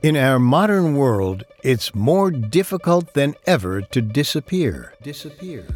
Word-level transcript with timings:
In 0.00 0.16
our 0.16 0.38
modern 0.38 0.94
world, 0.94 1.42
it's 1.64 1.92
more 1.92 2.30
difficult 2.30 3.14
than 3.14 3.34
ever 3.48 3.80
to 3.80 4.00
disappear. 4.00 4.94
Disappear. 5.02 5.66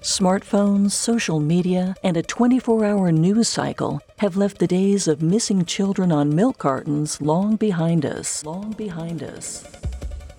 Smartphones, 0.00 0.92
social 0.92 1.40
media, 1.40 1.94
and 2.02 2.16
a 2.16 2.22
24 2.22 2.86
hour 2.86 3.12
news 3.12 3.48
cycle 3.48 4.00
have 4.16 4.34
left 4.34 4.60
the 4.60 4.66
days 4.66 5.06
of 5.06 5.20
missing 5.20 5.66
children 5.66 6.10
on 6.10 6.34
milk 6.34 6.56
cartons 6.56 7.20
long 7.20 7.56
behind 7.56 8.06
us. 8.06 8.42
Long 8.46 8.72
behind 8.72 9.22
us. 9.22 9.62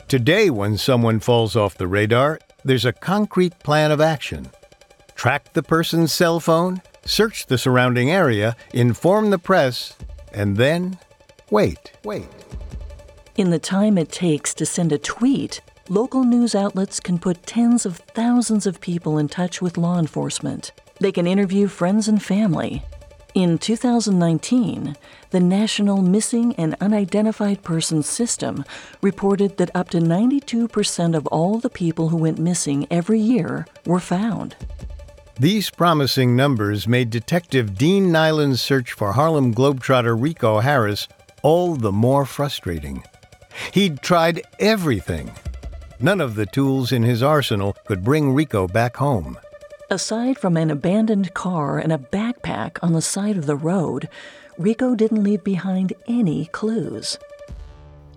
Today, 0.08 0.50
when 0.50 0.76
someone 0.76 1.20
falls 1.20 1.56
off 1.56 1.78
the 1.78 1.88
radar, 1.88 2.40
there's 2.66 2.86
a 2.86 2.94
concrete 2.94 3.60
plan 3.60 3.92
of 3.92 4.02
action. 4.02 4.50
Track 5.14 5.54
the 5.54 5.62
person's 5.62 6.12
cell 6.12 6.40
phone, 6.40 6.82
search 7.06 7.46
the 7.46 7.60
surrounding 7.60 8.10
area, 8.10 8.56
inform 8.74 9.30
the 9.30 9.38
press, 9.38 9.96
and 10.34 10.58
then 10.58 10.98
wait. 11.52 11.92
Wait. 12.04 12.26
In 13.38 13.52
the 13.52 13.60
time 13.60 14.00
it 14.00 14.12
takes 14.12 14.56
to 14.56 14.66
send 14.66 14.92
a 14.92 14.98
tweet, 14.98 15.62
local 15.90 16.24
news 16.24 16.56
outlets 16.56 17.00
can 17.00 17.20
put 17.20 17.46
tens 17.46 17.86
of 17.86 17.98
thousands 17.98 18.66
of 18.66 18.82
people 18.82 19.20
in 19.20 19.30
touch 19.30 19.62
with 19.62 19.78
law 19.78 20.00
enforcement. 20.00 20.72
They 21.00 21.12
can 21.12 21.28
interview 21.28 21.68
friends 21.68 22.08
and 22.08 22.20
family. 22.20 22.82
In 23.36 23.60
2019, 23.60 24.96
the 25.30 25.40
National 25.40 26.02
Missing 26.02 26.56
and 26.56 26.76
Unidentified 26.82 27.62
Persons 27.62 28.10
System 28.10 28.66
reported 29.04 29.58
that 29.58 29.70
up 29.76 29.92
to 29.92 30.00
92% 30.00 31.16
of 31.16 31.28
all 31.28 31.60
the 31.60 31.70
people 31.70 32.10
who 32.10 32.18
went 32.18 32.40
missing 32.40 32.88
every 32.90 33.20
year 33.20 33.68
were 33.86 34.00
found. 34.00 34.56
These 35.40 35.70
promising 35.70 36.36
numbers 36.36 36.88
made 36.88 37.12
Detective 37.12 37.78
Dean 37.78 38.12
Nyland's 38.12 38.64
search 38.64 38.94
for 38.94 39.12
Harlem 39.12 39.54
Globetrotter 39.54 40.20
Rico 40.20 40.62
Harris 40.62 41.08
all 41.44 41.76
the 41.76 41.92
more 41.92 42.26
frustrating. 42.26 43.04
He'd 43.74 44.02
tried 44.02 44.42
everything. 44.60 45.32
None 46.00 46.22
of 46.22 46.36
the 46.36 46.46
tools 46.46 46.92
in 46.92 47.04
his 47.04 47.24
arsenal 47.24 47.76
could 47.86 48.04
bring 48.04 48.34
Rico 48.34 48.68
back 48.68 48.98
home. 48.98 49.38
Aside 49.90 50.38
from 50.38 50.58
an 50.58 50.70
abandoned 50.70 51.34
car 51.34 51.80
and 51.80 51.92
a 51.94 51.98
backpack 51.98 52.78
on 52.84 52.94
the 52.94 53.02
side 53.02 53.38
of 53.38 53.46
the 53.46 53.56
road, 53.56 54.10
Rico 54.58 54.96
didn't 54.96 55.24
leave 55.24 55.44
behind 55.44 55.94
any 56.08 56.46
clues. 56.48 57.18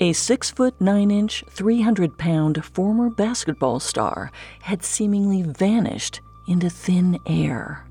A 0.00 0.12
six 0.12 0.50
foot 0.50 0.74
nine 0.80 1.10
inch, 1.10 1.44
300 1.50 2.16
pound 2.18 2.64
former 2.64 3.10
basketball 3.10 3.78
star 3.80 4.32
had 4.62 4.82
seemingly 4.82 5.42
vanished 5.42 6.20
into 6.48 6.70
thin 6.70 7.18
air. 7.26 7.86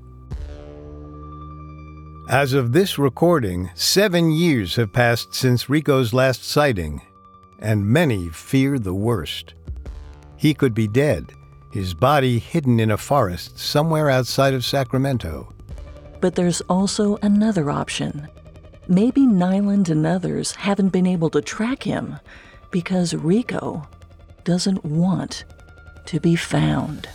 As 2.28 2.52
of 2.52 2.72
this 2.72 2.98
recording, 2.98 3.70
seven 3.74 4.30
years 4.30 4.76
have 4.76 4.92
passed 4.92 5.34
since 5.34 5.70
Rico's 5.70 6.12
last 6.12 6.44
sighting, 6.44 7.00
and 7.60 7.86
many 7.86 8.28
fear 8.28 8.78
the 8.78 8.94
worst. 8.94 9.54
He 10.36 10.54
could 10.54 10.74
be 10.74 10.88
dead, 10.88 11.32
his 11.72 11.94
body 11.94 12.38
hidden 12.38 12.80
in 12.80 12.90
a 12.90 12.96
forest 12.96 13.58
somewhere 13.58 14.10
outside 14.10 14.54
of 14.54 14.64
Sacramento. 14.64 15.52
But 16.20 16.34
there's 16.34 16.60
also 16.62 17.16
another 17.22 17.70
option. 17.70 18.28
Maybe 18.88 19.26
Nyland 19.26 19.88
and 19.88 20.06
others 20.06 20.52
haven't 20.52 20.88
been 20.88 21.06
able 21.06 21.30
to 21.30 21.40
track 21.40 21.82
him 21.82 22.18
because 22.70 23.14
Rico 23.14 23.86
doesn't 24.44 24.84
want 24.84 25.44
to 26.06 26.20
be 26.20 26.36
found. 26.36 27.08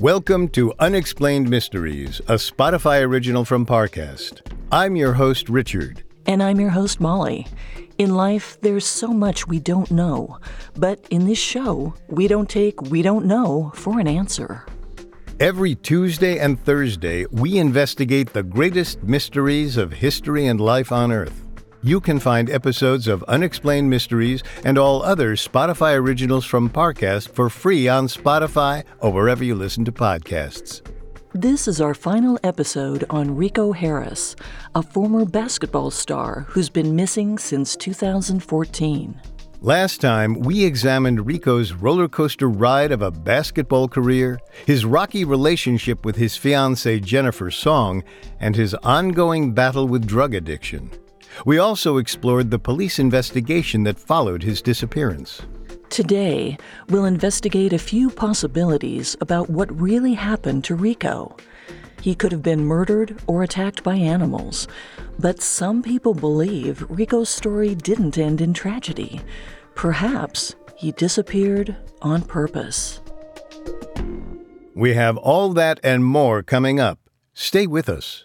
Welcome 0.00 0.48
to 0.52 0.72
Unexplained 0.78 1.50
Mysteries, 1.50 2.20
a 2.20 2.36
Spotify 2.36 3.02
original 3.02 3.44
from 3.44 3.66
Parcast. 3.66 4.40
I'm 4.72 4.96
your 4.96 5.12
host, 5.12 5.50
Richard. 5.50 6.04
And 6.24 6.42
I'm 6.42 6.58
your 6.58 6.70
host, 6.70 7.02
Molly. 7.02 7.46
In 7.98 8.14
life, 8.14 8.58
there's 8.62 8.86
so 8.86 9.08
much 9.08 9.46
we 9.46 9.60
don't 9.60 9.90
know, 9.90 10.38
but 10.74 11.06
in 11.10 11.26
this 11.26 11.36
show, 11.36 11.92
we 12.08 12.28
don't 12.28 12.48
take 12.48 12.80
we 12.80 13.02
don't 13.02 13.26
know 13.26 13.72
for 13.74 14.00
an 14.00 14.08
answer. 14.08 14.64
Every 15.38 15.74
Tuesday 15.74 16.38
and 16.38 16.58
Thursday, 16.58 17.26
we 17.30 17.58
investigate 17.58 18.32
the 18.32 18.42
greatest 18.42 19.02
mysteries 19.02 19.76
of 19.76 19.92
history 19.92 20.46
and 20.46 20.58
life 20.58 20.92
on 20.92 21.12
Earth. 21.12 21.46
You 21.82 21.98
can 21.98 22.20
find 22.20 22.50
episodes 22.50 23.08
of 23.08 23.22
Unexplained 23.22 23.88
Mysteries 23.88 24.42
and 24.66 24.76
all 24.76 25.02
other 25.02 25.34
Spotify 25.34 25.96
originals 25.96 26.44
from 26.44 26.68
Parcast 26.68 27.30
for 27.30 27.48
free 27.48 27.88
on 27.88 28.06
Spotify 28.06 28.84
or 28.98 29.10
wherever 29.10 29.42
you 29.42 29.54
listen 29.54 29.86
to 29.86 29.92
podcasts. 29.92 30.82
This 31.32 31.66
is 31.66 31.80
our 31.80 31.94
final 31.94 32.38
episode 32.44 33.04
on 33.08 33.34
Rico 33.34 33.72
Harris, 33.72 34.36
a 34.74 34.82
former 34.82 35.24
basketball 35.24 35.90
star 35.90 36.44
who's 36.48 36.68
been 36.68 36.94
missing 36.94 37.38
since 37.38 37.76
2014. 37.76 39.18
Last 39.62 40.02
time, 40.02 40.40
we 40.40 40.62
examined 40.62 41.24
Rico's 41.26 41.72
roller 41.72 42.08
coaster 42.08 42.50
ride 42.50 42.92
of 42.92 43.00
a 43.00 43.10
basketball 43.10 43.88
career, 43.88 44.38
his 44.66 44.84
rocky 44.84 45.24
relationship 45.24 46.04
with 46.04 46.16
his 46.16 46.36
fiancee 46.36 47.00
Jennifer 47.00 47.50
Song, 47.50 48.04
and 48.38 48.54
his 48.54 48.74
ongoing 48.74 49.54
battle 49.54 49.88
with 49.88 50.06
drug 50.06 50.34
addiction. 50.34 50.90
We 51.44 51.58
also 51.58 51.96
explored 51.96 52.50
the 52.50 52.58
police 52.58 52.98
investigation 52.98 53.82
that 53.84 53.98
followed 53.98 54.42
his 54.42 54.62
disappearance. 54.62 55.42
Today, 55.88 56.56
we'll 56.88 57.04
investigate 57.04 57.72
a 57.72 57.78
few 57.78 58.10
possibilities 58.10 59.16
about 59.20 59.50
what 59.50 59.80
really 59.80 60.14
happened 60.14 60.64
to 60.64 60.76
Rico. 60.76 61.36
He 62.00 62.14
could 62.14 62.32
have 62.32 62.42
been 62.42 62.64
murdered 62.64 63.20
or 63.26 63.42
attacked 63.42 63.82
by 63.82 63.96
animals, 63.96 64.68
but 65.18 65.42
some 65.42 65.82
people 65.82 66.14
believe 66.14 66.86
Rico's 66.88 67.28
story 67.28 67.74
didn't 67.74 68.18
end 68.18 68.40
in 68.40 68.54
tragedy. 68.54 69.20
Perhaps 69.74 70.54
he 70.76 70.92
disappeared 70.92 71.76
on 72.00 72.22
purpose. 72.22 73.00
We 74.74 74.94
have 74.94 75.16
all 75.16 75.52
that 75.54 75.80
and 75.82 76.04
more 76.04 76.42
coming 76.42 76.80
up. 76.80 76.98
Stay 77.34 77.66
with 77.66 77.88
us. 77.88 78.24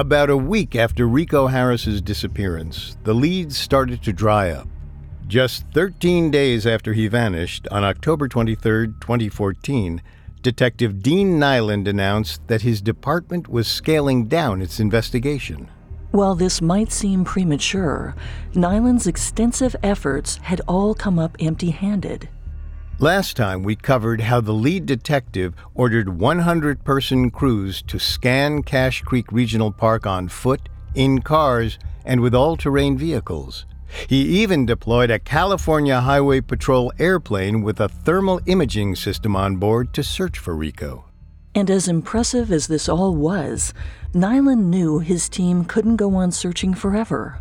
About 0.00 0.30
a 0.30 0.36
week 0.38 0.76
after 0.76 1.06
Rico 1.06 1.48
Harris's 1.48 2.00
disappearance, 2.00 2.96
the 3.04 3.12
leads 3.12 3.58
started 3.58 4.02
to 4.04 4.14
dry 4.14 4.48
up. 4.48 4.66
Just 5.26 5.66
13 5.74 6.30
days 6.30 6.66
after 6.66 6.94
he 6.94 7.06
vanished, 7.06 7.68
on 7.70 7.84
October 7.84 8.26
23, 8.26 8.94
2014, 8.98 10.00
Detective 10.40 11.02
Dean 11.02 11.38
Nyland 11.38 11.86
announced 11.86 12.40
that 12.48 12.62
his 12.62 12.80
department 12.80 13.46
was 13.50 13.68
scaling 13.68 14.24
down 14.24 14.62
its 14.62 14.80
investigation. 14.80 15.68
While 16.12 16.34
this 16.34 16.62
might 16.62 16.90
seem 16.90 17.22
premature, 17.22 18.14
Nyland's 18.54 19.06
extensive 19.06 19.76
efforts 19.82 20.38
had 20.38 20.62
all 20.66 20.94
come 20.94 21.18
up 21.18 21.36
empty 21.40 21.72
handed. 21.72 22.26
Last 23.00 23.34
time 23.34 23.62
we 23.62 23.76
covered 23.76 24.20
how 24.20 24.42
the 24.42 24.52
lead 24.52 24.84
detective 24.84 25.54
ordered 25.74 26.20
100 26.20 26.84
person 26.84 27.30
crews 27.30 27.80
to 27.84 27.98
scan 27.98 28.62
Cache 28.62 29.00
Creek 29.00 29.32
Regional 29.32 29.72
Park 29.72 30.06
on 30.06 30.28
foot, 30.28 30.68
in 30.94 31.22
cars, 31.22 31.78
and 32.04 32.20
with 32.20 32.34
all 32.34 32.58
terrain 32.58 32.98
vehicles. 32.98 33.64
He 34.06 34.42
even 34.42 34.66
deployed 34.66 35.10
a 35.10 35.18
California 35.18 35.98
Highway 35.98 36.42
Patrol 36.42 36.92
airplane 36.98 37.62
with 37.62 37.80
a 37.80 37.88
thermal 37.88 38.42
imaging 38.44 38.96
system 38.96 39.34
on 39.34 39.56
board 39.56 39.94
to 39.94 40.02
search 40.02 40.38
for 40.38 40.54
Rico. 40.54 41.06
And 41.54 41.70
as 41.70 41.88
impressive 41.88 42.52
as 42.52 42.66
this 42.66 42.86
all 42.86 43.16
was, 43.16 43.72
Nyland 44.12 44.70
knew 44.70 44.98
his 44.98 45.30
team 45.30 45.64
couldn't 45.64 45.96
go 45.96 46.16
on 46.16 46.32
searching 46.32 46.74
forever. 46.74 47.40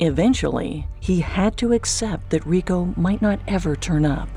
Eventually, 0.00 0.88
he 0.98 1.20
had 1.20 1.56
to 1.58 1.72
accept 1.72 2.30
that 2.30 2.44
Rico 2.44 2.92
might 2.96 3.22
not 3.22 3.38
ever 3.46 3.76
turn 3.76 4.04
up. 4.04 4.28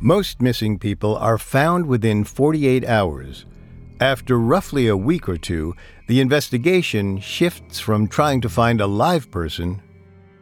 Most 0.00 0.40
missing 0.40 0.78
people 0.78 1.16
are 1.16 1.38
found 1.38 1.86
within 1.86 2.22
48 2.22 2.86
hours. 2.86 3.46
After 3.98 4.38
roughly 4.38 4.86
a 4.86 4.96
week 4.96 5.28
or 5.28 5.36
two, 5.36 5.74
the 6.06 6.20
investigation 6.20 7.18
shifts 7.18 7.80
from 7.80 8.06
trying 8.06 8.40
to 8.42 8.48
find 8.48 8.80
a 8.80 8.86
live 8.86 9.28
person 9.32 9.82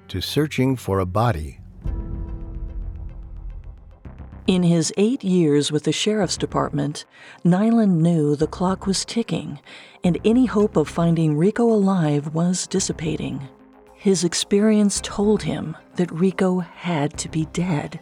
to 0.08 0.20
searching 0.20 0.76
for 0.76 0.98
a 0.98 1.06
body. 1.06 1.58
In 4.46 4.62
his 4.62 4.92
eight 4.98 5.24
years 5.24 5.72
with 5.72 5.84
the 5.84 5.92
Sheriff's 5.92 6.36
Department, 6.36 7.06
Nyland 7.42 8.02
knew 8.02 8.36
the 8.36 8.46
clock 8.46 8.86
was 8.86 9.06
ticking, 9.06 9.58
and 10.04 10.18
any 10.22 10.44
hope 10.44 10.76
of 10.76 10.86
finding 10.86 11.34
Rico 11.34 11.64
alive 11.64 12.34
was 12.34 12.66
dissipating. 12.66 13.48
His 13.94 14.22
experience 14.22 15.00
told 15.02 15.42
him 15.44 15.78
that 15.94 16.12
Rico 16.12 16.58
had 16.58 17.16
to 17.18 17.30
be 17.30 17.46
dead. 17.46 18.00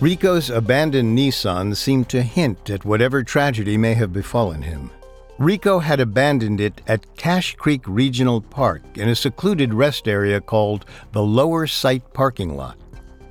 Rico's 0.00 0.48
abandoned 0.48 1.18
Nissan 1.18 1.74
seemed 1.74 2.08
to 2.10 2.22
hint 2.22 2.70
at 2.70 2.84
whatever 2.84 3.24
tragedy 3.24 3.76
may 3.76 3.94
have 3.94 4.12
befallen 4.12 4.62
him. 4.62 4.92
Rico 5.38 5.80
had 5.80 5.98
abandoned 5.98 6.60
it 6.60 6.80
at 6.86 7.16
Cache 7.16 7.56
Creek 7.56 7.82
Regional 7.84 8.40
Park 8.40 8.82
in 8.94 9.08
a 9.08 9.16
secluded 9.16 9.74
rest 9.74 10.06
area 10.06 10.40
called 10.40 10.84
the 11.10 11.22
Lower 11.22 11.66
Site 11.66 12.14
Parking 12.14 12.56
Lot. 12.56 12.78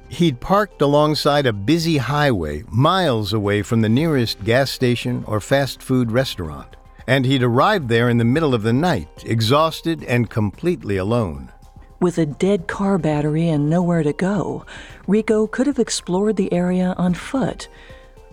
He'd 0.10 0.42
parked 0.42 0.82
alongside 0.82 1.46
a 1.46 1.54
busy 1.54 1.96
highway 1.96 2.66
miles 2.70 3.32
away 3.32 3.62
from 3.62 3.80
the 3.80 3.88
nearest 3.88 4.44
gas 4.44 4.70
station 4.70 5.24
or 5.26 5.40
fast 5.40 5.82
food 5.82 6.12
restaurant, 6.12 6.76
and 7.08 7.26
he'd 7.26 7.44
arrived 7.44 7.88
there 7.88 8.10
in 8.10 8.18
the 8.18 8.26
middle 8.26 8.54
of 8.54 8.64
the 8.64 8.74
night, 8.74 9.24
exhausted 9.26 10.04
and 10.04 10.30
completely 10.30 10.98
alone. 10.98 11.50
With 12.00 12.20
a 12.20 12.28
dead 12.28 12.68
car 12.68 13.00
battery 13.00 13.50
and 13.50 13.70
nowhere 13.70 14.04
to 14.04 14.14
go, 14.14 14.66
Rico 15.08 15.48
could 15.48 15.66
have 15.66 15.80
explored 15.80 16.36
the 16.36 16.54
area 16.54 16.94
on 16.98 17.16
foot. 17.16 17.70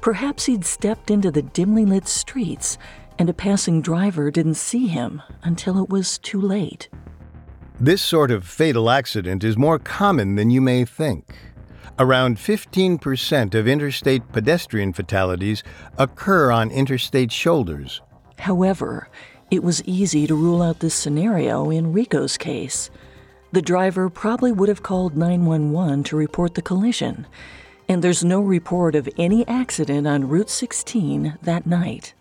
Perhaps 0.02 0.44
he'd 0.44 0.66
stepped 0.66 1.10
into 1.10 1.30
the 1.30 1.40
dimly 1.40 1.86
lit 1.86 2.06
streets 2.06 2.76
and 3.18 3.30
a 3.30 3.34
passing 3.34 3.80
driver 3.80 4.30
didn't 4.30 4.54
see 4.54 4.86
him 4.88 5.22
until 5.42 5.82
it 5.82 5.88
was 5.88 6.18
too 6.18 6.40
late. 6.40 6.88
This 7.80 8.02
sort 8.02 8.30
of 8.30 8.46
fatal 8.46 8.90
accident 8.90 9.42
is 9.42 9.56
more 9.56 9.78
common 9.78 10.34
than 10.34 10.50
you 10.50 10.60
may 10.60 10.84
think. 10.84 11.34
Around 11.98 12.36
15% 12.36 13.54
of 13.54 13.68
interstate 13.68 14.30
pedestrian 14.32 14.92
fatalities 14.92 15.62
occur 15.96 16.50
on 16.50 16.70
interstate 16.70 17.32
shoulders. 17.32 18.02
However, 18.38 19.08
it 19.50 19.62
was 19.62 19.82
easy 19.84 20.26
to 20.26 20.34
rule 20.34 20.60
out 20.60 20.80
this 20.80 20.94
scenario 20.94 21.70
in 21.70 21.92
Rico's 21.92 22.36
case. 22.36 22.90
The 23.54 23.62
driver 23.62 24.10
probably 24.10 24.50
would 24.50 24.68
have 24.68 24.82
called 24.82 25.16
911 25.16 26.02
to 26.04 26.16
report 26.16 26.54
the 26.54 26.60
collision, 26.60 27.24
and 27.88 28.02
there's 28.02 28.24
no 28.24 28.40
report 28.40 28.96
of 28.96 29.08
any 29.16 29.46
accident 29.46 30.08
on 30.08 30.26
Route 30.26 30.50
16 30.50 31.38
that 31.40 31.64
night. 31.64 32.14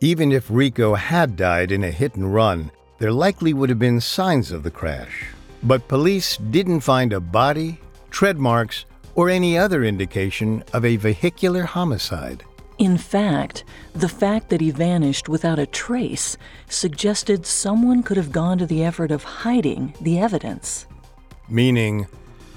Even 0.00 0.32
if 0.32 0.50
Rico 0.50 0.96
had 0.96 1.36
died 1.36 1.70
in 1.70 1.84
a 1.84 1.92
hit 1.92 2.16
and 2.16 2.34
run, 2.34 2.72
there 2.98 3.12
likely 3.12 3.54
would 3.54 3.68
have 3.68 3.78
been 3.78 4.00
signs 4.00 4.50
of 4.50 4.64
the 4.64 4.70
crash. 4.72 5.26
But 5.62 5.86
police 5.86 6.38
didn't 6.38 6.80
find 6.80 7.12
a 7.12 7.20
body, 7.20 7.78
tread 8.10 8.38
marks, 8.38 8.84
or 9.14 9.30
any 9.30 9.56
other 9.56 9.84
indication 9.84 10.64
of 10.72 10.84
a 10.84 10.96
vehicular 10.96 11.62
homicide. 11.62 12.42
In 12.78 12.98
fact, 12.98 13.64
the 13.92 14.08
fact 14.08 14.48
that 14.50 14.60
he 14.60 14.70
vanished 14.70 15.28
without 15.28 15.60
a 15.60 15.66
trace 15.66 16.36
suggested 16.68 17.46
someone 17.46 18.02
could 18.02 18.16
have 18.16 18.32
gone 18.32 18.58
to 18.58 18.66
the 18.66 18.82
effort 18.82 19.12
of 19.12 19.22
hiding 19.22 19.94
the 20.00 20.18
evidence. 20.18 20.86
Meaning, 21.48 22.08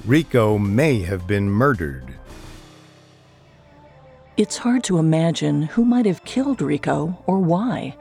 Rico 0.05 0.57
may 0.57 1.01
have 1.01 1.27
been 1.27 1.49
murdered. 1.49 2.15
It's 4.37 4.57
hard 4.57 4.83
to 4.85 4.97
imagine 4.97 5.63
who 5.63 5.85
might 5.85 6.05
have 6.05 6.23
killed 6.23 6.61
Rico 6.61 7.17
or 7.27 7.39
why, 7.39 7.95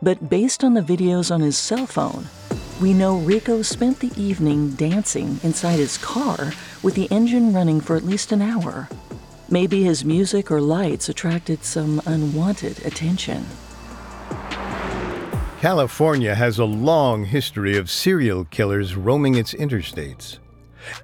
but 0.00 0.30
based 0.30 0.64
on 0.64 0.74
the 0.74 0.80
videos 0.82 1.30
on 1.30 1.40
his 1.40 1.58
cell 1.58 1.86
phone, 1.86 2.28
we 2.80 2.94
know 2.94 3.16
Rico 3.18 3.62
spent 3.62 3.98
the 3.98 4.12
evening 4.16 4.70
dancing 4.72 5.40
inside 5.42 5.78
his 5.78 5.98
car 5.98 6.52
with 6.82 6.94
the 6.94 7.10
engine 7.10 7.52
running 7.52 7.80
for 7.80 7.96
at 7.96 8.04
least 8.04 8.32
an 8.32 8.40
hour. 8.40 8.88
Maybe 9.50 9.82
his 9.82 10.04
music 10.04 10.50
or 10.50 10.60
lights 10.60 11.08
attracted 11.08 11.64
some 11.64 12.02
unwanted 12.04 12.84
attention. 12.84 13.46
California 15.60 16.34
has 16.34 16.58
a 16.58 16.64
long 16.64 17.24
history 17.24 17.76
of 17.76 17.90
serial 17.90 18.44
killers 18.44 18.94
roaming 18.94 19.36
its 19.36 19.54
interstates. 19.54 20.38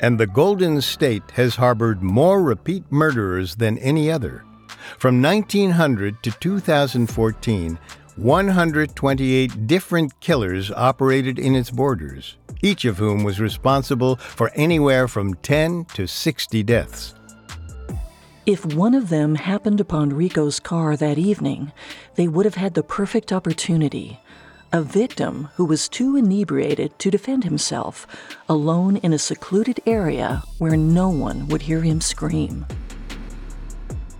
And 0.00 0.20
the 0.20 0.26
Golden 0.26 0.80
State 0.80 1.30
has 1.32 1.56
harbored 1.56 2.02
more 2.02 2.42
repeat 2.42 2.84
murderers 2.90 3.56
than 3.56 3.78
any 3.78 4.10
other. 4.10 4.44
From 4.98 5.22
1900 5.22 6.22
to 6.22 6.30
2014, 6.30 7.78
128 8.16 9.66
different 9.66 10.20
killers 10.20 10.70
operated 10.70 11.38
in 11.38 11.56
its 11.56 11.70
borders, 11.70 12.36
each 12.62 12.84
of 12.84 12.98
whom 12.98 13.24
was 13.24 13.40
responsible 13.40 14.16
for 14.16 14.52
anywhere 14.54 15.08
from 15.08 15.34
10 15.34 15.86
to 15.94 16.06
60 16.06 16.62
deaths. 16.62 17.14
If 18.46 18.66
one 18.66 18.92
of 18.92 19.08
them 19.08 19.36
happened 19.36 19.80
upon 19.80 20.10
Rico's 20.10 20.60
car 20.60 20.98
that 20.98 21.16
evening, 21.16 21.72
they 22.16 22.28
would 22.28 22.44
have 22.44 22.56
had 22.56 22.74
the 22.74 22.82
perfect 22.82 23.32
opportunity. 23.32 24.20
A 24.70 24.82
victim 24.82 25.48
who 25.54 25.64
was 25.64 25.88
too 25.88 26.14
inebriated 26.14 26.98
to 26.98 27.10
defend 27.10 27.44
himself, 27.44 28.06
alone 28.46 28.96
in 28.98 29.14
a 29.14 29.18
secluded 29.18 29.80
area 29.86 30.42
where 30.58 30.76
no 30.76 31.08
one 31.08 31.48
would 31.48 31.62
hear 31.62 31.80
him 31.80 32.02
scream. 32.02 32.66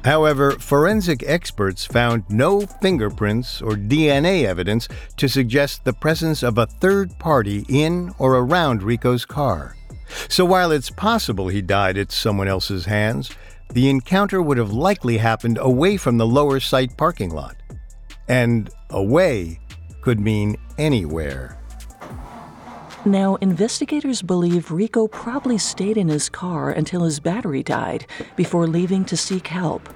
However, 0.06 0.52
forensic 0.52 1.22
experts 1.26 1.84
found 1.84 2.24
no 2.30 2.62
fingerprints 2.62 3.60
or 3.60 3.72
DNA 3.72 4.46
evidence 4.46 4.88
to 5.18 5.28
suggest 5.28 5.84
the 5.84 5.92
presence 5.92 6.42
of 6.42 6.56
a 6.56 6.66
third 6.66 7.18
party 7.18 7.66
in 7.68 8.14
or 8.18 8.36
around 8.36 8.82
Rico's 8.82 9.26
car. 9.26 9.76
So 10.28 10.46
while 10.46 10.70
it's 10.70 10.90
possible 10.90 11.48
he 11.48 11.60
died 11.60 11.98
at 11.98 12.12
someone 12.12 12.48
else's 12.48 12.86
hands, 12.86 13.30
the 13.72 13.88
encounter 13.88 14.40
would 14.40 14.58
have 14.58 14.72
likely 14.72 15.18
happened 15.18 15.58
away 15.60 15.96
from 15.96 16.18
the 16.18 16.26
lower 16.26 16.60
site 16.60 16.96
parking 16.96 17.30
lot. 17.30 17.56
And 18.28 18.70
away 18.90 19.60
could 20.00 20.20
mean 20.20 20.56
anywhere. 20.78 21.58
Now, 23.06 23.34
investigators 23.36 24.22
believe 24.22 24.70
Rico 24.70 25.08
probably 25.08 25.58
stayed 25.58 25.98
in 25.98 26.08
his 26.08 26.30
car 26.30 26.70
until 26.70 27.02
his 27.02 27.20
battery 27.20 27.62
died 27.62 28.06
before 28.34 28.66
leaving 28.66 29.04
to 29.06 29.16
seek 29.16 29.48
help. 29.48 29.90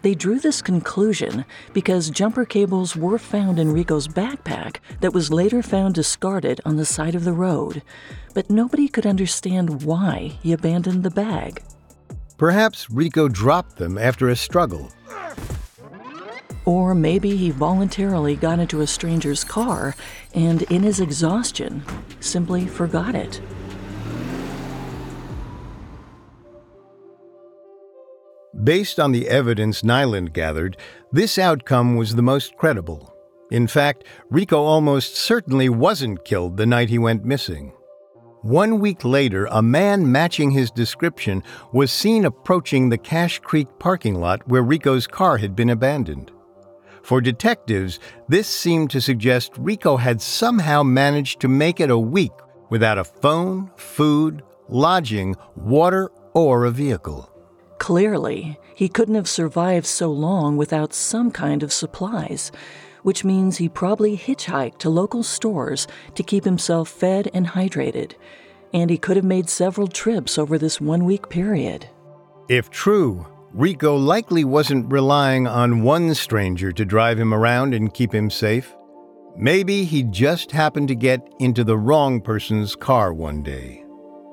They 0.00 0.14
drew 0.14 0.38
this 0.38 0.60
conclusion 0.60 1.44
because 1.72 2.10
jumper 2.10 2.44
cables 2.44 2.94
were 2.94 3.18
found 3.18 3.58
in 3.58 3.72
Rico's 3.72 4.06
backpack 4.06 4.76
that 5.00 5.14
was 5.14 5.32
later 5.32 5.62
found 5.62 5.94
discarded 5.94 6.60
on 6.64 6.76
the 6.76 6.84
side 6.84 7.14
of 7.14 7.24
the 7.24 7.32
road, 7.32 7.82
but 8.34 8.50
nobody 8.50 8.86
could 8.86 9.06
understand 9.06 9.82
why 9.82 10.38
he 10.42 10.52
abandoned 10.52 11.04
the 11.04 11.10
bag. 11.10 11.62
Perhaps 12.36 12.90
Rico 12.90 13.28
dropped 13.28 13.76
them 13.76 13.96
after 13.96 14.28
a 14.28 14.36
struggle. 14.36 14.92
Or 16.64 16.94
maybe 16.94 17.36
he 17.36 17.50
voluntarily 17.50 18.36
got 18.36 18.58
into 18.58 18.80
a 18.80 18.86
stranger's 18.86 19.44
car 19.44 19.94
and, 20.34 20.62
in 20.62 20.82
his 20.82 20.98
exhaustion, 20.98 21.84
simply 22.20 22.66
forgot 22.66 23.14
it. 23.14 23.40
Based 28.64 28.98
on 28.98 29.12
the 29.12 29.28
evidence 29.28 29.84
Nyland 29.84 30.32
gathered, 30.32 30.76
this 31.12 31.38
outcome 31.38 31.96
was 31.96 32.14
the 32.14 32.22
most 32.22 32.56
credible. 32.56 33.14
In 33.50 33.66
fact, 33.66 34.04
Rico 34.30 34.62
almost 34.62 35.16
certainly 35.16 35.68
wasn't 35.68 36.24
killed 36.24 36.56
the 36.56 36.66
night 36.66 36.88
he 36.88 36.98
went 36.98 37.24
missing. 37.24 37.74
One 38.44 38.78
week 38.78 39.06
later, 39.06 39.48
a 39.50 39.62
man 39.62 40.12
matching 40.12 40.50
his 40.50 40.70
description 40.70 41.42
was 41.72 41.90
seen 41.90 42.26
approaching 42.26 42.90
the 42.90 42.98
Cache 42.98 43.38
Creek 43.38 43.68
parking 43.78 44.20
lot 44.20 44.46
where 44.46 44.62
Rico's 44.62 45.06
car 45.06 45.38
had 45.38 45.56
been 45.56 45.70
abandoned. 45.70 46.30
For 47.02 47.22
detectives, 47.22 47.98
this 48.28 48.46
seemed 48.46 48.90
to 48.90 49.00
suggest 49.00 49.54
Rico 49.56 49.96
had 49.96 50.20
somehow 50.20 50.82
managed 50.82 51.40
to 51.40 51.48
make 51.48 51.80
it 51.80 51.88
a 51.88 51.96
week 51.98 52.32
without 52.68 52.98
a 52.98 53.04
phone, 53.04 53.70
food, 53.76 54.42
lodging, 54.68 55.36
water, 55.56 56.10
or 56.34 56.66
a 56.66 56.70
vehicle. 56.70 57.30
Clearly, 57.78 58.60
he 58.74 58.90
couldn't 58.90 59.14
have 59.14 59.26
survived 59.26 59.86
so 59.86 60.12
long 60.12 60.58
without 60.58 60.92
some 60.92 61.30
kind 61.30 61.62
of 61.62 61.72
supplies, 61.72 62.52
which 63.04 63.22
means 63.22 63.58
he 63.58 63.68
probably 63.68 64.16
hitchhiked 64.16 64.78
to 64.78 64.88
local 64.88 65.22
stores 65.22 65.86
to 66.14 66.22
keep 66.22 66.42
himself 66.44 66.88
fed 66.88 67.30
and 67.34 67.48
hydrated, 67.48 68.12
and 68.72 68.90
he 68.90 68.96
could 68.96 69.16
have 69.16 69.24
made 69.24 69.48
several 69.48 69.86
trips 69.86 70.38
over 70.38 70.56
this 70.56 70.80
one 70.80 71.04
week 71.04 71.28
period. 71.28 71.86
If 72.48 72.70
true, 72.70 73.26
Rico 73.52 73.94
likely 73.94 74.42
wasn't 74.42 74.90
relying 74.90 75.46
on 75.46 75.82
one 75.82 76.14
stranger 76.14 76.72
to 76.72 76.84
drive 76.86 77.20
him 77.20 77.34
around 77.34 77.74
and 77.74 77.92
keep 77.92 78.12
him 78.12 78.30
safe. 78.30 78.74
Maybe 79.36 79.84
he 79.84 80.02
just 80.04 80.50
happened 80.50 80.88
to 80.88 80.94
get 80.94 81.20
into 81.38 81.62
the 81.62 81.76
wrong 81.76 82.22
person's 82.22 82.74
car 82.74 83.12
one 83.12 83.42
day. 83.42 83.84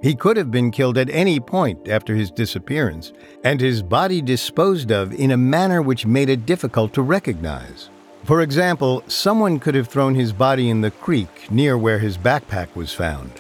He 0.01 0.16
could 0.16 0.38
have 0.38 0.50
been 0.50 0.72
killed 0.72 0.98
at 0.98 1.10
any 1.10 1.42
point 1.42 1.90
after 1.90 2.16
his 2.16 2.32
disappearance, 2.32 3.12
and 3.44 3.60
his 3.60 3.84
body 3.84 4.22
disposed 4.22 4.92
of 4.92 5.13
in 5.13 5.32
a 5.32 5.38
manner 5.38 5.82
which 5.82 6.06
made 6.06 6.30
it 6.30 6.46
difficult 6.46 6.94
to 6.94 7.01
recognize. 7.01 7.90
For 8.24 8.42
example, 8.42 9.04
someone 9.08 9.60
could 9.60 9.75
have 9.75 9.88
thrown 9.88 10.16
his 10.16 10.32
body 10.32 10.70
in 10.70 10.82
the 10.82 10.92
creek 10.92 11.50
near 11.51 11.78
where 11.78 12.00
his 12.00 12.18
backpack 12.18 12.75
was 12.75 12.94
found. 12.94 13.32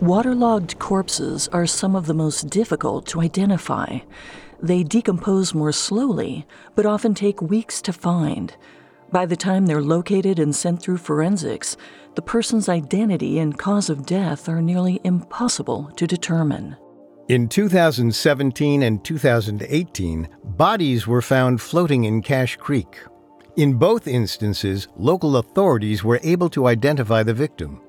Waterlogged 0.00 0.78
corpses 0.78 1.48
are 1.48 1.66
some 1.66 1.96
of 1.96 2.06
the 2.06 2.14
most 2.14 2.50
difficult 2.50 3.06
to 3.06 3.20
identify. 3.20 3.98
They 4.60 4.82
decompose 4.82 5.54
more 5.54 5.72
slowly, 5.72 6.46
but 6.74 6.86
often 6.86 7.14
take 7.14 7.40
weeks 7.40 7.80
to 7.82 7.92
find. 7.92 8.54
By 9.10 9.24
the 9.26 9.36
time 9.36 9.66
they're 9.66 9.80
located 9.80 10.38
and 10.38 10.54
sent 10.54 10.82
through 10.82 10.98
forensics, 10.98 11.76
the 12.14 12.22
person's 12.22 12.68
identity 12.68 13.38
and 13.38 13.58
cause 13.58 13.88
of 13.88 14.04
death 14.04 14.48
are 14.48 14.60
nearly 14.60 15.00
impossible 15.04 15.90
to 15.96 16.06
determine. 16.06 16.76
In 17.28 17.46
2017 17.46 18.82
and 18.82 19.04
2018, 19.04 20.28
bodies 20.44 21.06
were 21.06 21.20
found 21.20 21.60
floating 21.60 22.04
in 22.04 22.22
Cache 22.22 22.56
Creek. 22.56 23.00
In 23.56 23.74
both 23.74 24.08
instances, 24.08 24.88
local 24.96 25.36
authorities 25.36 26.02
were 26.02 26.20
able 26.22 26.48
to 26.48 26.66
identify 26.66 27.22
the 27.22 27.34
victim. 27.34 27.82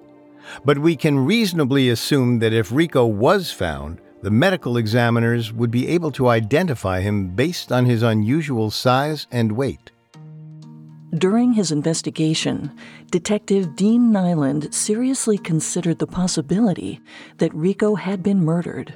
But 0.66 0.78
we 0.78 0.98
can 0.98 1.18
reasonably 1.18 1.88
assume 1.88 2.40
that 2.40 2.52
if 2.52 2.74
Rico 2.74 3.06
was 3.06 3.50
found, 3.50 4.02
the 4.24 4.30
medical 4.30 4.76
examiners 4.76 5.54
would 5.54 5.72
be 5.72 5.88
able 5.88 6.12
to 6.12 6.28
identify 6.28 7.00
him 7.00 7.30
based 7.30 7.72
on 7.72 7.86
his 7.86 8.04
unusual 8.04 8.70
size 8.70 9.26
and 9.32 9.54
weight. 9.54 9.92
During 11.18 11.54
his 11.54 11.72
investigation, 11.72 12.76
Detective 13.10 13.78
Dean 13.78 14.12
Nyland 14.12 14.74
seriously 14.74 15.38
considered 15.38 16.00
the 16.00 16.08
possibility 16.08 17.00
that 17.38 17.56
Rico 17.56 17.96
had 17.96 18.22
been 18.22 18.44
murdered. 18.44 18.96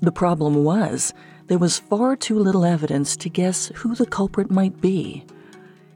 The 0.00 0.12
problem 0.12 0.64
was, 0.64 1.12
there 1.46 1.58
was 1.58 1.78
far 1.78 2.16
too 2.16 2.38
little 2.38 2.64
evidence 2.64 3.16
to 3.18 3.28
guess 3.28 3.70
who 3.76 3.94
the 3.94 4.06
culprit 4.06 4.50
might 4.50 4.80
be. 4.80 5.24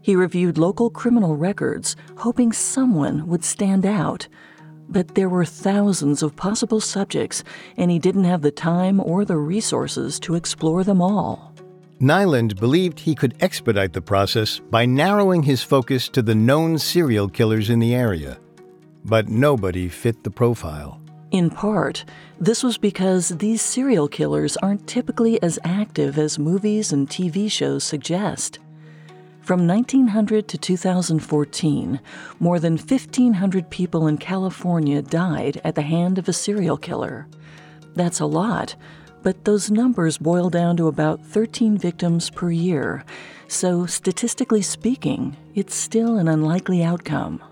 He 0.03 0.15
reviewed 0.15 0.59
local 0.59 0.91
criminal 0.91 1.37
records, 1.37 1.97
hoping 2.19 2.53
someone 2.53 3.27
would 3.27 3.45
stand 3.45 3.87
out. 3.87 4.29
But 4.89 5.15
there 5.15 5.31
were 5.31 5.47
thousands 5.47 6.23
of 6.23 6.37
possible 6.37 6.81
subjects, 6.81 7.43
and 7.79 7.91
he 7.91 7.99
didn't 7.99 8.25
have 8.25 8.43
the 8.43 8.51
time 8.51 9.01
or 9.01 9.25
the 9.25 9.39
resources 9.39 10.21
to 10.21 10.35
explore 10.35 10.85
them 10.85 11.01
all. 11.01 11.55
Nyland 12.01 12.61
believed 12.61 13.01
he 13.01 13.15
could 13.15 13.35
expedite 13.41 13.95
the 13.95 14.03
process 14.03 14.59
by 14.59 14.85
narrowing 14.85 15.43
his 15.43 15.63
focus 15.63 16.09
to 16.11 16.21
the 16.21 16.35
known 16.35 16.79
serial 16.79 17.29
killers 17.29 17.71
in 17.71 17.79
the 17.79 17.95
area. 17.95 18.37
But 19.07 19.29
nobody 19.29 19.89
fit 19.89 20.23
the 20.23 20.31
profile. 20.31 21.01
In 21.31 21.51
part, 21.51 22.05
this 22.45 22.63
was 22.63 22.77
because 22.77 23.31
these 23.31 23.63
serial 23.63 24.07
killers 24.07 24.59
aren't 24.59 24.87
typically 24.87 25.43
as 25.43 25.59
active 25.65 26.19
as 26.19 26.39
movies 26.39 26.93
and 26.93 27.09
TV 27.09 27.51
shows 27.51 27.85
suggest. 27.85 28.59
From 29.41 29.67
1900 29.67 30.47
to 30.49 30.59
2014, 30.59 32.01
more 32.41 32.61
than 32.61 32.77
1,500 32.77 33.71
people 33.71 34.07
in 34.07 34.19
California 34.19 35.01
died 35.01 35.59
at 35.65 35.75
the 35.75 35.83
hand 35.83 36.19
of 36.19 36.29
a 36.29 36.35
serial 36.35 36.77
killer. 36.77 37.27
That's 37.95 38.21
a 38.21 38.27
lot, 38.27 38.75
but 39.23 39.47
those 39.47 39.71
numbers 39.71 40.19
boil 40.19 40.51
down 40.51 40.77
to 40.77 40.89
about 40.89 41.25
13 41.25 41.79
victims 41.79 42.29
per 42.29 42.51
year, 42.51 43.05
so 43.49 43.87
statistically 43.87 44.61
speaking, 44.61 45.35
it's 45.55 45.75
still 45.75 46.19
an 46.19 46.29
unlikely 46.29 46.83
outcome. 46.83 47.43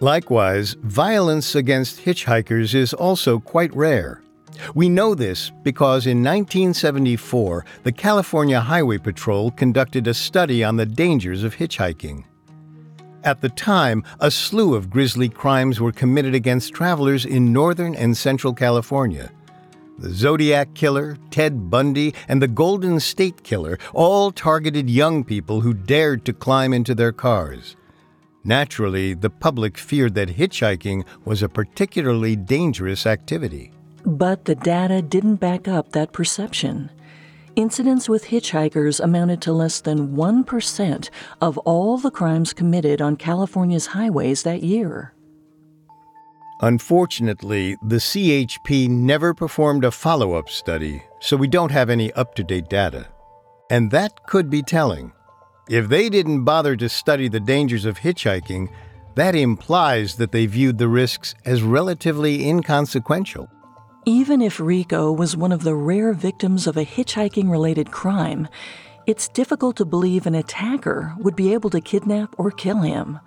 Likewise, 0.00 0.74
violence 0.82 1.54
against 1.54 2.04
hitchhikers 2.04 2.74
is 2.74 2.92
also 2.92 3.38
quite 3.38 3.72
rare. 3.76 4.23
We 4.74 4.88
know 4.88 5.14
this 5.14 5.50
because 5.62 6.06
in 6.06 6.18
1974, 6.18 7.64
the 7.82 7.92
California 7.92 8.60
Highway 8.60 8.98
Patrol 8.98 9.50
conducted 9.50 10.06
a 10.06 10.14
study 10.14 10.64
on 10.64 10.76
the 10.76 10.86
dangers 10.86 11.42
of 11.42 11.56
hitchhiking. 11.56 12.24
At 13.24 13.40
the 13.40 13.48
time, 13.48 14.04
a 14.20 14.30
slew 14.30 14.74
of 14.74 14.90
grisly 14.90 15.28
crimes 15.28 15.80
were 15.80 15.92
committed 15.92 16.34
against 16.34 16.74
travelers 16.74 17.24
in 17.24 17.52
northern 17.52 17.94
and 17.94 18.16
central 18.16 18.52
California. 18.52 19.30
The 19.98 20.10
Zodiac 20.10 20.74
Killer, 20.74 21.16
Ted 21.30 21.70
Bundy, 21.70 22.14
and 22.28 22.42
the 22.42 22.48
Golden 22.48 23.00
State 23.00 23.42
Killer 23.44 23.78
all 23.92 24.30
targeted 24.30 24.90
young 24.90 25.24
people 25.24 25.60
who 25.60 25.72
dared 25.72 26.24
to 26.26 26.32
climb 26.32 26.74
into 26.74 26.94
their 26.94 27.12
cars. 27.12 27.76
Naturally, 28.42 29.14
the 29.14 29.30
public 29.30 29.78
feared 29.78 30.14
that 30.16 30.36
hitchhiking 30.36 31.04
was 31.24 31.42
a 31.42 31.48
particularly 31.48 32.36
dangerous 32.36 33.06
activity. 33.06 33.72
But 34.04 34.44
the 34.44 34.54
data 34.54 35.00
didn't 35.00 35.36
back 35.36 35.66
up 35.66 35.92
that 35.92 36.12
perception. 36.12 36.90
Incidents 37.56 38.08
with 38.08 38.26
hitchhikers 38.26 39.02
amounted 39.02 39.40
to 39.42 39.52
less 39.52 39.80
than 39.80 40.16
1% 40.16 41.10
of 41.40 41.56
all 41.58 41.96
the 41.98 42.10
crimes 42.10 42.52
committed 42.52 43.00
on 43.00 43.16
California's 43.16 43.86
highways 43.86 44.42
that 44.42 44.62
year. 44.62 45.14
Unfortunately, 46.60 47.76
the 47.82 47.96
CHP 47.96 48.88
never 48.88 49.34
performed 49.34 49.84
a 49.84 49.90
follow 49.90 50.34
up 50.34 50.48
study, 50.48 51.02
so 51.20 51.36
we 51.36 51.48
don't 51.48 51.72
have 51.72 51.90
any 51.90 52.12
up 52.12 52.34
to 52.34 52.44
date 52.44 52.68
data. 52.68 53.06
And 53.70 53.90
that 53.90 54.26
could 54.26 54.50
be 54.50 54.62
telling. 54.62 55.12
If 55.68 55.88
they 55.88 56.08
didn't 56.08 56.44
bother 56.44 56.76
to 56.76 56.88
study 56.88 57.28
the 57.28 57.40
dangers 57.40 57.84
of 57.84 57.98
hitchhiking, 57.98 58.68
that 59.14 59.34
implies 59.34 60.16
that 60.16 60.32
they 60.32 60.46
viewed 60.46 60.78
the 60.78 60.88
risks 60.88 61.34
as 61.44 61.62
relatively 61.62 62.48
inconsequential. 62.48 63.48
Even 64.06 64.42
if 64.42 64.60
Rico 64.60 65.10
was 65.10 65.34
one 65.34 65.50
of 65.50 65.62
the 65.62 65.74
rare 65.74 66.12
victims 66.12 66.66
of 66.66 66.76
a 66.76 66.84
hitchhiking 66.84 67.50
related 67.50 67.90
crime, 67.90 68.48
it's 69.06 69.28
difficult 69.28 69.76
to 69.76 69.86
believe 69.86 70.26
an 70.26 70.34
attacker 70.34 71.14
would 71.18 71.34
be 71.34 71.54
able 71.54 71.70
to 71.70 71.80
kidnap 71.80 72.34
or 72.38 72.50
kill 72.50 72.80
him. 72.80 73.18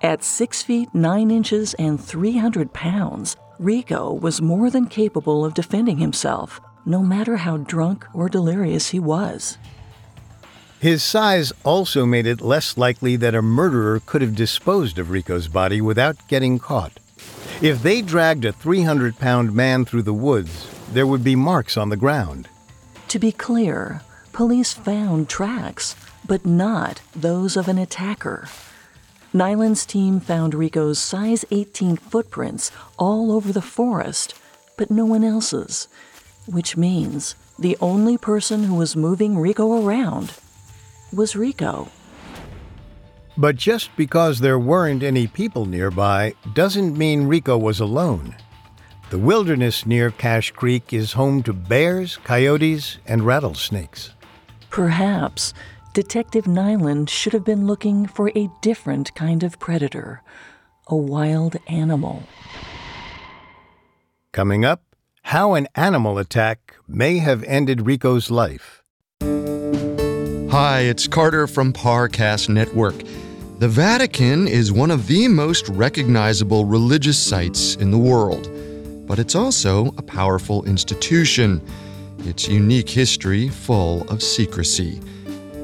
At 0.00 0.22
6 0.22 0.62
feet 0.62 0.94
9 0.94 1.32
inches 1.32 1.74
and 1.74 2.00
300 2.00 2.72
pounds, 2.72 3.36
Rico 3.58 4.12
was 4.12 4.40
more 4.40 4.70
than 4.70 4.86
capable 4.86 5.44
of 5.44 5.54
defending 5.54 5.98
himself, 5.98 6.60
no 6.86 7.00
matter 7.02 7.38
how 7.38 7.56
drunk 7.56 8.06
or 8.14 8.28
delirious 8.28 8.90
he 8.90 9.00
was. 9.00 9.58
His 10.78 11.02
size 11.02 11.52
also 11.64 12.06
made 12.06 12.28
it 12.28 12.40
less 12.40 12.76
likely 12.76 13.16
that 13.16 13.34
a 13.34 13.42
murderer 13.42 14.00
could 14.06 14.22
have 14.22 14.36
disposed 14.36 15.00
of 15.00 15.10
Rico's 15.10 15.48
body 15.48 15.80
without 15.80 16.28
getting 16.28 16.60
caught. 16.60 16.92
If 17.60 17.82
they 17.82 18.02
dragged 18.02 18.44
a 18.44 18.52
300 18.52 19.18
pound 19.18 19.54
man 19.54 19.84
through 19.84 20.02
the 20.02 20.12
woods, 20.12 20.68
there 20.92 21.06
would 21.06 21.22
be 21.22 21.36
marks 21.36 21.76
on 21.76 21.88
the 21.88 21.96
ground. 21.96 22.48
To 23.08 23.18
be 23.18 23.32
clear, 23.32 24.02
police 24.32 24.72
found 24.72 25.28
tracks, 25.28 25.94
but 26.26 26.44
not 26.44 27.00
those 27.14 27.56
of 27.56 27.68
an 27.68 27.78
attacker. 27.78 28.48
Nyland's 29.32 29.86
team 29.86 30.20
found 30.20 30.54
Rico's 30.54 30.98
size 30.98 31.44
18 31.50 31.96
footprints 31.96 32.70
all 32.98 33.32
over 33.32 33.52
the 33.52 33.62
forest, 33.62 34.34
but 34.76 34.90
no 34.90 35.06
one 35.06 35.24
else's, 35.24 35.88
which 36.46 36.76
means 36.76 37.34
the 37.58 37.76
only 37.80 38.18
person 38.18 38.64
who 38.64 38.74
was 38.74 38.96
moving 38.96 39.38
Rico 39.38 39.84
around 39.84 40.34
was 41.12 41.36
Rico. 41.36 41.88
But 43.36 43.56
just 43.56 43.94
because 43.96 44.40
there 44.40 44.58
weren't 44.58 45.02
any 45.02 45.26
people 45.26 45.64
nearby 45.64 46.34
doesn't 46.52 46.98
mean 46.98 47.26
Rico 47.26 47.56
was 47.56 47.80
alone. 47.80 48.36
The 49.10 49.18
wilderness 49.18 49.86
near 49.86 50.10
Cache 50.10 50.50
Creek 50.52 50.92
is 50.92 51.12
home 51.12 51.42
to 51.44 51.52
bears, 51.52 52.18
coyotes, 52.24 52.98
and 53.06 53.24
rattlesnakes. 53.24 54.12
Perhaps 54.70 55.54
Detective 55.92 56.46
Nyland 56.46 57.10
should 57.10 57.34
have 57.34 57.44
been 57.44 57.66
looking 57.66 58.06
for 58.06 58.30
a 58.34 58.50
different 58.62 59.14
kind 59.14 59.42
of 59.42 59.58
predator, 59.58 60.22
a 60.86 60.96
wild 60.96 61.56
animal. 61.66 62.22
Coming 64.32 64.64
up, 64.64 64.82
how 65.24 65.54
an 65.54 65.68
animal 65.74 66.18
attack 66.18 66.76
may 66.88 67.18
have 67.18 67.44
ended 67.44 67.86
Rico's 67.86 68.30
life. 68.30 68.82
Hi, 69.20 70.80
it's 70.80 71.06
Carter 71.06 71.46
from 71.46 71.72
Parcast 71.72 72.48
Network. 72.48 72.94
The 73.62 73.68
Vatican 73.68 74.48
is 74.48 74.72
one 74.72 74.90
of 74.90 75.06
the 75.06 75.28
most 75.28 75.68
recognizable 75.68 76.64
religious 76.64 77.16
sites 77.16 77.76
in 77.76 77.92
the 77.92 77.96
world, 77.96 78.50
but 79.06 79.20
it's 79.20 79.36
also 79.36 79.94
a 79.96 80.02
powerful 80.02 80.64
institution. 80.64 81.62
Its 82.24 82.48
unique 82.48 82.90
history 82.90 83.48
full 83.48 84.02
of 84.10 84.20
secrecy. 84.20 84.98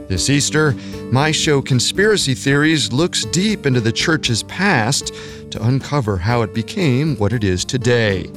This 0.07 0.31
Easter, 0.31 0.75
my 1.11 1.33
show 1.33 1.61
Conspiracy 1.61 2.35
Theories 2.35 2.93
looks 2.93 3.25
deep 3.25 3.67
into 3.67 3.81
the 3.81 3.91
church's 3.91 4.45
past 4.45 5.13
to 5.51 5.61
uncover 5.67 6.17
how 6.17 6.43
it 6.43 6.55
became 6.55 7.17
what 7.17 7.33
it 7.33 7.43
is 7.43 7.65
today. 7.65 8.31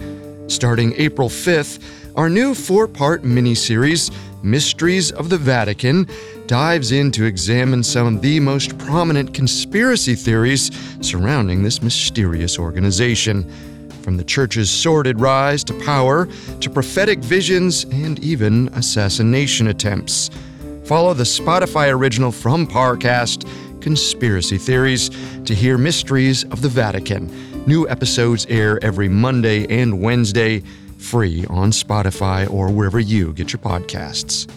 Starting 0.47 0.95
April 0.97 1.29
5th, 1.29 1.79
our 2.15 2.29
new 2.29 2.55
four 2.55 2.87
part 2.87 3.21
miniseries, 3.21 4.11
Mysteries 4.43 5.11
of 5.11 5.29
the 5.29 5.37
Vatican, 5.37 6.07
dives 6.47 6.91
in 6.91 7.11
to 7.11 7.25
examine 7.25 7.83
some 7.83 8.15
of 8.15 8.21
the 8.21 8.39
most 8.39 8.77
prominent 8.77 9.33
conspiracy 9.33 10.15
theories 10.15 10.71
surrounding 11.01 11.63
this 11.63 11.81
mysterious 11.81 12.59
organization. 12.59 13.43
From 14.01 14.17
the 14.17 14.23
church's 14.23 14.69
sordid 14.69 15.19
rise 15.19 15.63
to 15.65 15.73
power, 15.85 16.27
to 16.59 16.69
prophetic 16.69 17.19
visions, 17.19 17.83
and 17.85 18.17
even 18.19 18.67
assassination 18.69 19.67
attempts. 19.67 20.29
Follow 20.85 21.13
the 21.13 21.23
Spotify 21.23 21.93
original 21.93 22.31
from 22.31 22.65
Parcast, 22.65 23.47
Conspiracy 23.81 24.57
Theories, 24.57 25.09
to 25.45 25.53
hear 25.53 25.77
Mysteries 25.77 26.43
of 26.45 26.61
the 26.61 26.69
Vatican. 26.69 27.29
New 27.67 27.87
episodes 27.87 28.47
air 28.47 28.83
every 28.83 29.07
Monday 29.07 29.67
and 29.69 30.01
Wednesday, 30.01 30.63
free 31.01 31.45
on 31.49 31.71
Spotify 31.71 32.49
or 32.49 32.69
wherever 32.69 32.99
you 32.99 33.33
get 33.33 33.51
your 33.51 33.59
podcasts. 33.59 34.47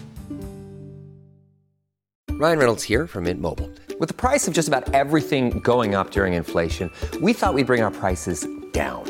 Ryan 2.37 2.59
Reynolds 2.59 2.83
here 2.83 3.07
from 3.07 3.23
Mint 3.23 3.39
Mobile. 3.39 3.71
With 3.97 4.09
the 4.09 4.13
price 4.13 4.45
of 4.45 4.53
just 4.53 4.67
about 4.67 4.93
everything 4.93 5.61
going 5.61 5.95
up 5.95 6.11
during 6.11 6.33
inflation, 6.33 6.91
we 7.21 7.31
thought 7.31 7.53
we'd 7.53 7.65
bring 7.65 7.81
our 7.81 7.91
prices 7.91 8.45
down. 8.73 9.09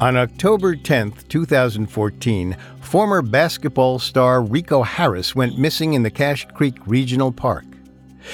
On 0.00 0.16
October 0.16 0.74
10, 0.74 1.12
2014, 1.28 2.56
former 2.80 3.22
basketball 3.22 4.00
star 4.00 4.42
Rico 4.42 4.82
Harris 4.82 5.36
went 5.36 5.56
missing 5.56 5.94
in 5.94 6.02
the 6.02 6.10
Cache 6.10 6.48
Creek 6.52 6.74
Regional 6.84 7.30
Park. 7.30 7.64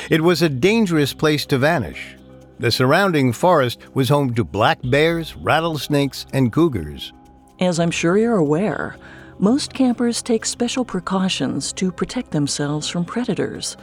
It 0.09 0.23
was 0.23 0.41
a 0.41 0.49
dangerous 0.49 1.13
place 1.13 1.45
to 1.47 1.59
vanish. 1.59 2.17
The 2.59 2.71
surrounding 2.71 3.35
forest 3.35 3.79
was 3.95 4.09
home 4.09 4.33
to 4.35 4.45
black 4.45 4.79
bears, 4.85 5.37
rattlesnakes, 5.37 6.25
and 6.33 6.51
cougars. 6.51 7.13
As 7.61 7.79
I'm 7.79 7.91
sure 7.91 8.17
you're 8.17 8.37
aware, 8.37 8.97
most 9.39 9.75
campers 9.75 10.23
take 10.23 10.47
special 10.47 10.85
precautions 10.85 11.75
to 11.75 11.93
protect 11.93 12.31
themselves 12.31 12.89
from 12.89 13.05
predators. 13.05 13.77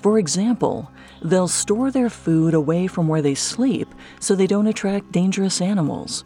For 0.00 0.18
example, 0.18 0.90
they'll 1.20 1.48
store 1.48 1.90
their 1.90 2.08
food 2.08 2.54
away 2.54 2.86
from 2.86 3.08
where 3.08 3.20
they 3.20 3.34
sleep 3.34 3.94
so 4.20 4.34
they 4.34 4.46
don't 4.46 4.66
attract 4.66 5.12
dangerous 5.12 5.60
animals. 5.60 6.24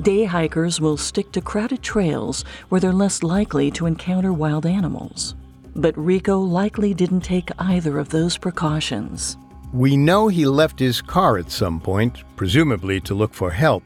Day 0.00 0.24
hikers 0.24 0.80
will 0.80 0.96
stick 0.96 1.30
to 1.32 1.42
crowded 1.42 1.82
trails 1.82 2.44
where 2.70 2.80
they're 2.80 2.92
less 2.92 3.22
likely 3.22 3.70
to 3.72 3.86
encounter 3.86 4.32
wild 4.32 4.64
animals. 4.64 5.34
But 5.76 5.96
Rico 5.98 6.38
likely 6.38 6.94
didn't 6.94 7.20
take 7.20 7.50
either 7.58 7.98
of 7.98 8.08
those 8.08 8.38
precautions. 8.38 9.36
We 9.72 9.96
know 9.96 10.28
he 10.28 10.46
left 10.46 10.78
his 10.78 11.02
car 11.02 11.38
at 11.38 11.50
some 11.50 11.78
point, 11.78 12.24
presumably 12.36 13.00
to 13.02 13.14
look 13.14 13.34
for 13.34 13.50
help, 13.50 13.82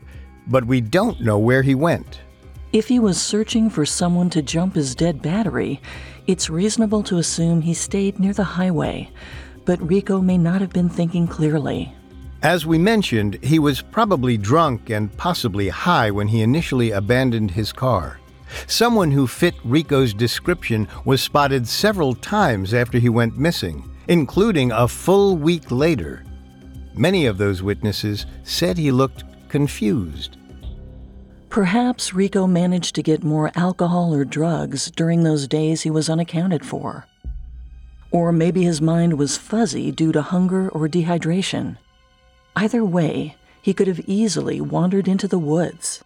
but 0.46 0.64
we 0.64 0.80
don't 0.80 1.20
know 1.20 1.38
where 1.38 1.62
he 1.62 1.74
went. 1.74 2.20
If 2.72 2.88
he 2.88 2.98
was 2.98 3.20
searching 3.20 3.68
for 3.68 3.86
someone 3.86 4.30
to 4.30 4.42
jump 4.42 4.74
his 4.74 4.94
dead 4.94 5.22
battery, 5.22 5.80
it's 6.26 6.50
reasonable 6.50 7.02
to 7.04 7.18
assume 7.18 7.62
he 7.62 7.74
stayed 7.74 8.18
near 8.18 8.32
the 8.32 8.44
highway, 8.44 9.10
but 9.64 9.80
Rico 9.80 10.20
may 10.20 10.38
not 10.38 10.60
have 10.60 10.72
been 10.72 10.88
thinking 10.88 11.26
clearly. 11.26 11.94
As 12.42 12.66
we 12.66 12.78
mentioned, 12.78 13.38
he 13.42 13.58
was 13.58 13.80
probably 13.80 14.36
drunk 14.36 14.90
and 14.90 15.14
possibly 15.16 15.68
high 15.68 16.10
when 16.10 16.28
he 16.28 16.42
initially 16.42 16.90
abandoned 16.90 17.50
his 17.50 17.72
car. 17.72 18.20
Someone 18.66 19.10
who 19.10 19.26
fit 19.26 19.54
Rico's 19.64 20.14
description 20.14 20.86
was 21.04 21.22
spotted 21.22 21.66
several 21.66 22.14
times 22.14 22.74
after 22.74 22.98
he 22.98 23.08
went 23.08 23.38
missing, 23.38 23.90
including 24.08 24.70
a 24.70 24.86
full 24.86 25.36
week 25.36 25.70
later. 25.70 26.24
Many 26.94 27.26
of 27.26 27.38
those 27.38 27.62
witnesses 27.62 28.26
said 28.44 28.78
he 28.78 28.90
looked 28.90 29.24
confused. 29.48 30.36
Perhaps 31.48 32.12
Rico 32.12 32.46
managed 32.46 32.94
to 32.94 33.02
get 33.02 33.24
more 33.24 33.50
alcohol 33.54 34.14
or 34.14 34.24
drugs 34.24 34.90
during 34.90 35.22
those 35.22 35.48
days 35.48 35.82
he 35.82 35.90
was 35.90 36.10
unaccounted 36.10 36.64
for. 36.64 37.06
Or 38.10 38.30
maybe 38.30 38.62
his 38.62 38.80
mind 38.80 39.18
was 39.18 39.38
fuzzy 39.38 39.90
due 39.90 40.12
to 40.12 40.22
hunger 40.22 40.68
or 40.68 40.88
dehydration. 40.88 41.78
Either 42.56 42.82
way, 42.84 43.36
he 43.60 43.74
could 43.74 43.86
have 43.86 44.00
easily 44.06 44.62
wandered 44.62 45.06
into 45.06 45.28
the 45.28 45.38
woods. 45.38 46.02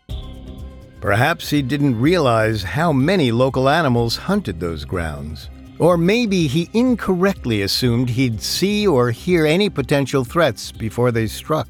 Perhaps 1.00 1.48
he 1.48 1.62
didn't 1.62 2.00
realize 2.00 2.62
how 2.62 2.92
many 2.92 3.30
local 3.30 3.68
animals 3.68 4.16
hunted 4.16 4.58
those 4.58 4.84
grounds. 4.84 5.48
Or 5.78 5.96
maybe 5.96 6.46
he 6.46 6.68
incorrectly 6.74 7.62
assumed 7.62 8.10
he'd 8.10 8.42
see 8.42 8.86
or 8.86 9.10
hear 9.10 9.46
any 9.46 9.70
potential 9.70 10.24
threats 10.24 10.72
before 10.72 11.12
they 11.12 11.26
struck. 11.26 11.68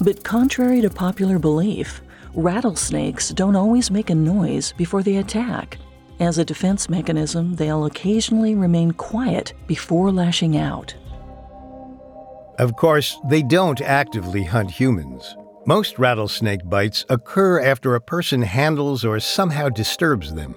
But 0.00 0.24
contrary 0.24 0.80
to 0.80 0.88
popular 0.88 1.38
belief, 1.38 2.00
rattlesnakes 2.34 3.30
don't 3.30 3.56
always 3.56 3.90
make 3.90 4.08
a 4.08 4.14
noise 4.14 4.72
before 4.72 5.02
they 5.02 5.16
attack. 5.16 5.78
As 6.20 6.38
a 6.38 6.44
defense 6.44 6.88
mechanism, 6.88 7.56
they'll 7.56 7.86
occasionally 7.86 8.54
remain 8.54 8.92
quiet 8.92 9.52
before 9.66 10.12
lashing 10.12 10.56
out. 10.56 10.94
Of 12.58 12.76
course, 12.76 13.18
they 13.28 13.42
don't 13.42 13.80
actively 13.80 14.44
hunt 14.44 14.70
humans. 14.70 15.36
Most 15.66 15.98
rattlesnake 15.98 16.68
bites 16.68 17.04
occur 17.08 17.60
after 17.60 17.94
a 17.94 18.00
person 18.00 18.42
handles 18.42 19.04
or 19.04 19.18
somehow 19.18 19.68
disturbs 19.68 20.34
them. 20.34 20.54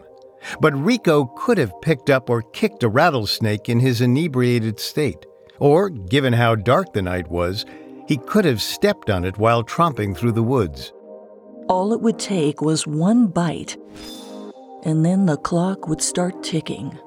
But 0.60 0.76
Rico 0.76 1.26
could 1.26 1.58
have 1.58 1.82
picked 1.82 2.10
up 2.10 2.30
or 2.30 2.42
kicked 2.42 2.84
a 2.84 2.90
rattlesnake 2.90 3.68
in 3.68 3.80
his 3.80 4.02
inebriated 4.02 4.80
state. 4.80 5.26
Or, 5.60 5.90
given 5.90 6.34
how 6.34 6.56
dark 6.56 6.94
the 6.94 7.02
night 7.02 7.30
was, 7.30 7.66
he 8.08 8.18
could 8.18 8.46
have 8.46 8.62
stepped 8.62 9.10
on 9.10 9.26
it 9.26 9.38
while 9.38 9.64
tromping 9.64 10.16
through 10.16 10.34
the 10.34 10.44
woods. 10.44 10.94
All 11.68 11.94
it 11.94 12.02
would 12.02 12.20
take 12.20 12.62
was 12.62 12.88
one 12.88 13.28
bite, 13.28 13.76
and 14.84 15.04
then 15.04 15.26
the 15.26 15.38
clock 15.38 15.88
would 15.88 16.02
start 16.02 16.44
ticking. 16.44 16.98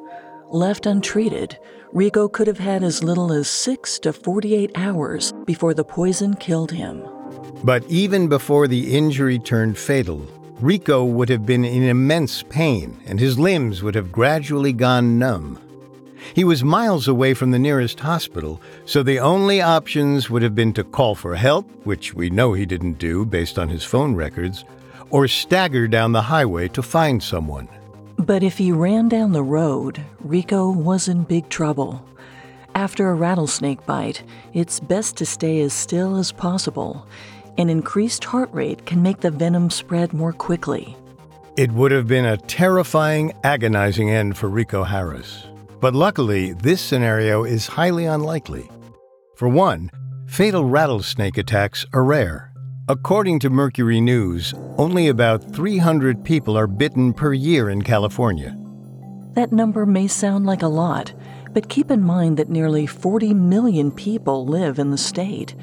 Left 0.50 0.84
untreated, 0.84 1.58
Rico 1.92 2.28
could 2.28 2.46
have 2.46 2.60
had 2.60 2.84
as 2.84 3.02
little 3.02 3.32
as 3.32 3.48
6 3.48 3.98
to 4.00 4.12
48 4.12 4.70
hours 4.76 5.32
before 5.44 5.74
the 5.74 5.82
poison 5.82 6.34
killed 6.34 6.70
him. 6.70 7.02
But 7.64 7.84
even 7.88 8.28
before 8.28 8.68
the 8.68 8.96
injury 8.96 9.40
turned 9.40 9.76
fatal, 9.76 10.24
Rico 10.60 11.04
would 11.04 11.28
have 11.28 11.44
been 11.44 11.64
in 11.64 11.82
immense 11.82 12.44
pain 12.44 13.00
and 13.06 13.18
his 13.18 13.40
limbs 13.40 13.82
would 13.82 13.96
have 13.96 14.12
gradually 14.12 14.72
gone 14.72 15.18
numb. 15.18 15.58
He 16.32 16.44
was 16.44 16.62
miles 16.62 17.08
away 17.08 17.34
from 17.34 17.50
the 17.50 17.58
nearest 17.58 17.98
hospital, 17.98 18.60
so 18.84 19.02
the 19.02 19.18
only 19.18 19.60
options 19.60 20.30
would 20.30 20.42
have 20.42 20.54
been 20.54 20.72
to 20.74 20.84
call 20.84 21.16
for 21.16 21.34
help, 21.34 21.68
which 21.84 22.14
we 22.14 22.30
know 22.30 22.52
he 22.52 22.66
didn't 22.66 22.98
do 22.98 23.24
based 23.24 23.58
on 23.58 23.68
his 23.68 23.82
phone 23.82 24.14
records, 24.14 24.64
or 25.10 25.26
stagger 25.26 25.88
down 25.88 26.12
the 26.12 26.22
highway 26.22 26.68
to 26.68 26.82
find 26.82 27.20
someone. 27.20 27.68
But 28.20 28.42
if 28.42 28.58
he 28.58 28.70
ran 28.70 29.08
down 29.08 29.32
the 29.32 29.42
road, 29.42 30.04
Rico 30.20 30.70
was 30.70 31.08
in 31.08 31.22
big 31.22 31.48
trouble. 31.48 32.04
After 32.74 33.08
a 33.08 33.14
rattlesnake 33.14 33.86
bite, 33.86 34.22
it's 34.52 34.78
best 34.78 35.16
to 35.16 35.26
stay 35.26 35.62
as 35.62 35.72
still 35.72 36.16
as 36.16 36.30
possible. 36.30 37.06
An 37.56 37.70
increased 37.70 38.24
heart 38.24 38.52
rate 38.52 38.84
can 38.84 39.02
make 39.02 39.20
the 39.20 39.30
venom 39.30 39.70
spread 39.70 40.12
more 40.12 40.34
quickly. 40.34 40.94
It 41.56 41.72
would 41.72 41.92
have 41.92 42.06
been 42.06 42.26
a 42.26 42.36
terrifying, 42.36 43.32
agonizing 43.42 44.10
end 44.10 44.36
for 44.36 44.48
Rico 44.48 44.84
Harris. 44.84 45.46
But 45.80 45.94
luckily, 45.94 46.52
this 46.52 46.82
scenario 46.82 47.44
is 47.44 47.66
highly 47.66 48.04
unlikely. 48.04 48.70
For 49.34 49.48
one, 49.48 49.90
fatal 50.26 50.66
rattlesnake 50.66 51.38
attacks 51.38 51.86
are 51.94 52.04
rare. 52.04 52.49
According 52.90 53.38
to 53.40 53.50
Mercury 53.50 54.00
News, 54.00 54.52
only 54.76 55.06
about 55.06 55.54
300 55.54 56.24
people 56.24 56.58
are 56.58 56.66
bitten 56.66 57.12
per 57.12 57.32
year 57.32 57.70
in 57.70 57.82
California. 57.82 58.58
That 59.34 59.52
number 59.52 59.86
may 59.86 60.08
sound 60.08 60.44
like 60.44 60.62
a 60.62 60.66
lot, 60.66 61.14
but 61.52 61.68
keep 61.68 61.88
in 61.92 62.02
mind 62.02 62.36
that 62.36 62.48
nearly 62.48 62.86
40 62.86 63.32
million 63.32 63.92
people 63.92 64.44
live 64.44 64.80
in 64.80 64.90
the 64.90 64.98
state. 64.98 65.54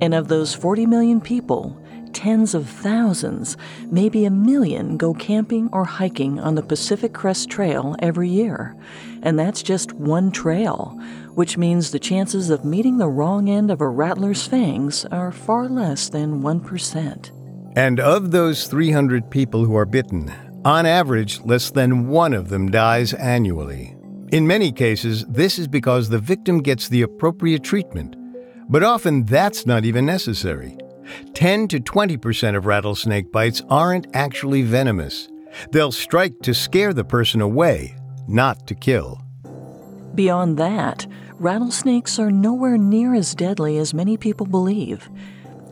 And 0.00 0.14
of 0.14 0.28
those 0.28 0.54
40 0.54 0.86
million 0.86 1.20
people, 1.20 1.76
tens 2.12 2.54
of 2.54 2.68
thousands, 2.68 3.56
maybe 3.90 4.24
a 4.24 4.30
million, 4.30 4.96
go 4.96 5.12
camping 5.14 5.68
or 5.72 5.84
hiking 5.84 6.38
on 6.38 6.54
the 6.54 6.62
Pacific 6.62 7.12
Crest 7.12 7.50
Trail 7.50 7.96
every 7.98 8.28
year. 8.28 8.76
And 9.22 9.38
that's 9.38 9.62
just 9.62 9.92
one 9.92 10.30
trail, 10.30 10.98
which 11.34 11.56
means 11.56 11.90
the 11.90 11.98
chances 11.98 12.50
of 12.50 12.64
meeting 12.64 12.98
the 12.98 13.08
wrong 13.08 13.48
end 13.48 13.70
of 13.70 13.80
a 13.80 13.88
rattler's 13.88 14.46
fangs 14.46 15.04
are 15.06 15.32
far 15.32 15.68
less 15.68 16.08
than 16.08 16.42
1%. 16.42 17.30
And 17.76 18.00
of 18.00 18.30
those 18.30 18.66
300 18.66 19.30
people 19.30 19.64
who 19.64 19.76
are 19.76 19.86
bitten, 19.86 20.32
on 20.64 20.86
average, 20.86 21.40
less 21.42 21.70
than 21.70 22.08
one 22.08 22.34
of 22.34 22.48
them 22.48 22.70
dies 22.70 23.14
annually. 23.14 23.94
In 24.32 24.46
many 24.46 24.72
cases, 24.72 25.24
this 25.26 25.58
is 25.58 25.68
because 25.68 26.08
the 26.08 26.18
victim 26.18 26.60
gets 26.60 26.88
the 26.88 27.02
appropriate 27.02 27.62
treatment, 27.62 28.16
but 28.68 28.82
often 28.82 29.24
that's 29.24 29.64
not 29.64 29.84
even 29.84 30.04
necessary. 30.04 30.76
10 31.34 31.68
to 31.68 31.80
20% 31.80 32.56
of 32.56 32.66
rattlesnake 32.66 33.32
bites 33.32 33.62
aren't 33.70 34.06
actually 34.14 34.62
venomous. 34.62 35.28
They'll 35.70 35.92
strike 35.92 36.40
to 36.42 36.52
scare 36.52 36.92
the 36.92 37.04
person 37.04 37.40
away, 37.40 37.96
not 38.28 38.66
to 38.66 38.74
kill. 38.74 39.22
Beyond 40.14 40.56
that, 40.58 41.06
rattlesnakes 41.34 42.18
are 42.18 42.30
nowhere 42.30 42.76
near 42.76 43.14
as 43.14 43.34
deadly 43.34 43.78
as 43.78 43.94
many 43.94 44.16
people 44.16 44.46
believe. 44.46 45.08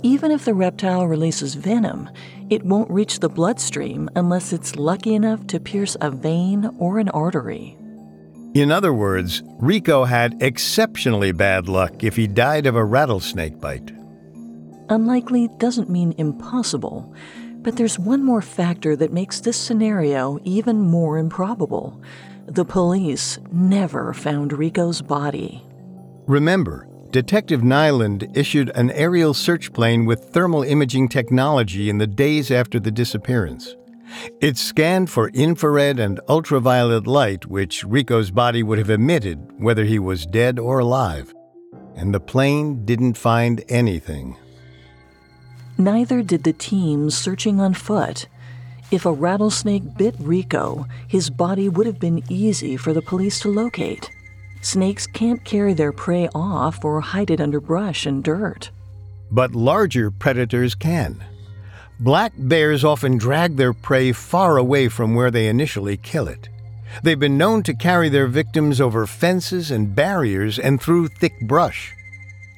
Even 0.02 0.30
if 0.30 0.44
the 0.44 0.54
reptile 0.54 1.06
releases 1.06 1.54
venom, 1.54 2.08
it 2.48 2.64
won't 2.64 2.90
reach 2.90 3.18
the 3.18 3.28
bloodstream 3.28 4.08
unless 4.14 4.52
it's 4.52 4.76
lucky 4.76 5.14
enough 5.14 5.46
to 5.48 5.58
pierce 5.58 5.96
a 6.00 6.10
vein 6.10 6.70
or 6.78 6.98
an 6.98 7.08
artery. 7.08 7.76
In 8.54 8.70
other 8.70 8.92
words, 8.92 9.42
Rico 9.58 10.04
had 10.04 10.40
exceptionally 10.40 11.32
bad 11.32 11.68
luck 11.68 12.04
if 12.04 12.16
he 12.16 12.26
died 12.26 12.66
of 12.66 12.76
a 12.76 12.84
rattlesnake 12.84 13.60
bite. 13.60 13.92
Unlikely 14.88 15.48
doesn't 15.58 15.90
mean 15.90 16.14
impossible, 16.16 17.12
but 17.58 17.76
there's 17.76 17.98
one 17.98 18.22
more 18.22 18.40
factor 18.40 18.94
that 18.94 19.12
makes 19.12 19.40
this 19.40 19.56
scenario 19.56 20.38
even 20.44 20.80
more 20.80 21.18
improbable. 21.18 22.00
The 22.46 22.64
police 22.64 23.38
never 23.50 24.12
found 24.12 24.52
Rico's 24.52 25.02
body. 25.02 25.64
Remember, 26.26 26.88
Detective 27.10 27.64
Nyland 27.64 28.28
issued 28.34 28.70
an 28.74 28.90
aerial 28.92 29.34
search 29.34 29.72
plane 29.72 30.06
with 30.06 30.30
thermal 30.32 30.62
imaging 30.62 31.08
technology 31.08 31.90
in 31.90 31.98
the 31.98 32.06
days 32.06 32.50
after 32.50 32.78
the 32.78 32.90
disappearance. 32.90 33.74
It 34.40 34.56
scanned 34.56 35.10
for 35.10 35.28
infrared 35.30 35.98
and 35.98 36.20
ultraviolet 36.28 37.06
light, 37.06 37.46
which 37.46 37.84
Rico's 37.84 38.30
body 38.30 38.62
would 38.62 38.78
have 38.78 38.90
emitted 38.90 39.60
whether 39.60 39.84
he 39.84 39.98
was 39.98 40.26
dead 40.26 40.58
or 40.58 40.78
alive. 40.78 41.34
And 41.96 42.14
the 42.14 42.20
plane 42.20 42.84
didn't 42.84 43.16
find 43.18 43.64
anything. 43.68 44.36
Neither 45.78 46.22
did 46.22 46.44
the 46.44 46.52
team 46.52 47.10
searching 47.10 47.60
on 47.60 47.74
foot. 47.74 48.28
If 48.92 49.04
a 49.04 49.12
rattlesnake 49.12 49.96
bit 49.96 50.14
Rico, 50.20 50.86
his 51.08 51.28
body 51.28 51.68
would 51.68 51.86
have 51.86 51.98
been 51.98 52.22
easy 52.28 52.76
for 52.76 52.92
the 52.92 53.02
police 53.02 53.40
to 53.40 53.48
locate. 53.48 54.10
Snakes 54.60 55.08
can't 55.08 55.44
carry 55.44 55.74
their 55.74 55.92
prey 55.92 56.28
off 56.34 56.84
or 56.84 57.00
hide 57.00 57.30
it 57.30 57.40
under 57.40 57.60
brush 57.60 58.06
and 58.06 58.22
dirt. 58.22 58.70
But 59.30 59.56
larger 59.56 60.12
predators 60.12 60.76
can. 60.76 61.24
Black 61.98 62.32
bears 62.36 62.84
often 62.84 63.16
drag 63.16 63.56
their 63.56 63.72
prey 63.72 64.12
far 64.12 64.56
away 64.56 64.88
from 64.88 65.16
where 65.16 65.32
they 65.32 65.48
initially 65.48 65.96
kill 65.96 66.28
it. 66.28 66.48
They've 67.02 67.18
been 67.18 67.36
known 67.36 67.64
to 67.64 67.74
carry 67.74 68.08
their 68.08 68.28
victims 68.28 68.80
over 68.80 69.06
fences 69.06 69.72
and 69.72 69.96
barriers 69.96 70.60
and 70.60 70.80
through 70.80 71.08
thick 71.08 71.40
brush. 71.40 71.92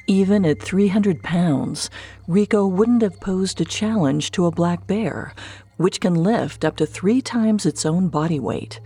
Even 0.06 0.44
at 0.44 0.62
300 0.62 1.22
pounds, 1.22 1.88
Rico 2.26 2.66
wouldn't 2.66 3.02
have 3.02 3.20
posed 3.20 3.60
a 3.60 3.64
challenge 3.64 4.30
to 4.32 4.46
a 4.46 4.50
black 4.50 4.86
bear, 4.86 5.34
which 5.78 6.00
can 6.00 6.14
lift 6.14 6.64
up 6.64 6.76
to 6.76 6.84
three 6.84 7.22
times 7.22 7.64
its 7.64 7.86
own 7.86 8.08
body 8.08 8.38
weight. 8.38 8.80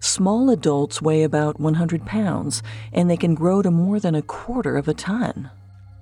Small 0.00 0.50
adults 0.50 1.00
weigh 1.00 1.22
about 1.22 1.58
100 1.58 2.04
pounds, 2.04 2.62
and 2.92 3.08
they 3.08 3.16
can 3.16 3.34
grow 3.34 3.62
to 3.62 3.70
more 3.70 3.98
than 3.98 4.14
a 4.14 4.20
quarter 4.20 4.76
of 4.76 4.86
a 4.86 4.92
ton. 4.92 5.50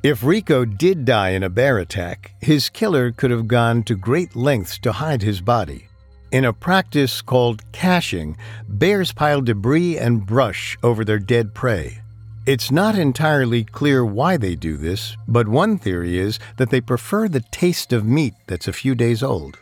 If 0.02 0.24
Rico 0.24 0.64
did 0.64 1.04
die 1.04 1.30
in 1.30 1.44
a 1.44 1.48
bear 1.48 1.78
attack, 1.78 2.34
his 2.40 2.68
killer 2.68 3.12
could 3.12 3.30
have 3.30 3.46
gone 3.46 3.84
to 3.84 3.94
great 3.94 4.34
lengths 4.34 4.76
to 4.80 4.90
hide 4.90 5.22
his 5.22 5.40
body. 5.40 5.86
In 6.32 6.44
a 6.44 6.52
practice 6.52 7.22
called 7.22 7.62
caching, 7.70 8.36
bears 8.66 9.12
pile 9.12 9.40
debris 9.40 9.98
and 9.98 10.26
brush 10.26 10.76
over 10.82 11.04
their 11.04 11.20
dead 11.20 11.54
prey. 11.54 11.98
It's 12.44 12.72
not 12.72 12.98
entirely 12.98 13.62
clear 13.62 14.04
why 14.04 14.36
they 14.36 14.56
do 14.56 14.76
this, 14.76 15.16
but 15.28 15.46
one 15.46 15.78
theory 15.78 16.18
is 16.18 16.40
that 16.56 16.70
they 16.70 16.80
prefer 16.80 17.28
the 17.28 17.44
taste 17.52 17.92
of 17.92 18.04
meat 18.04 18.34
that's 18.48 18.66
a 18.66 18.72
few 18.72 18.96
days 18.96 19.22
old. 19.22 19.58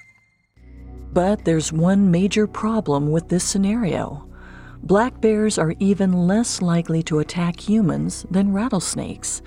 But 1.12 1.44
there's 1.44 1.72
one 1.72 2.10
major 2.10 2.46
problem 2.46 3.10
with 3.10 3.28
this 3.28 3.44
scenario. 3.44 4.26
Black 4.82 5.20
bears 5.20 5.58
are 5.58 5.74
even 5.78 6.12
less 6.26 6.62
likely 6.62 7.02
to 7.04 7.18
attack 7.18 7.60
humans 7.60 8.24
than 8.30 8.52
rattlesnakes. 8.52 9.42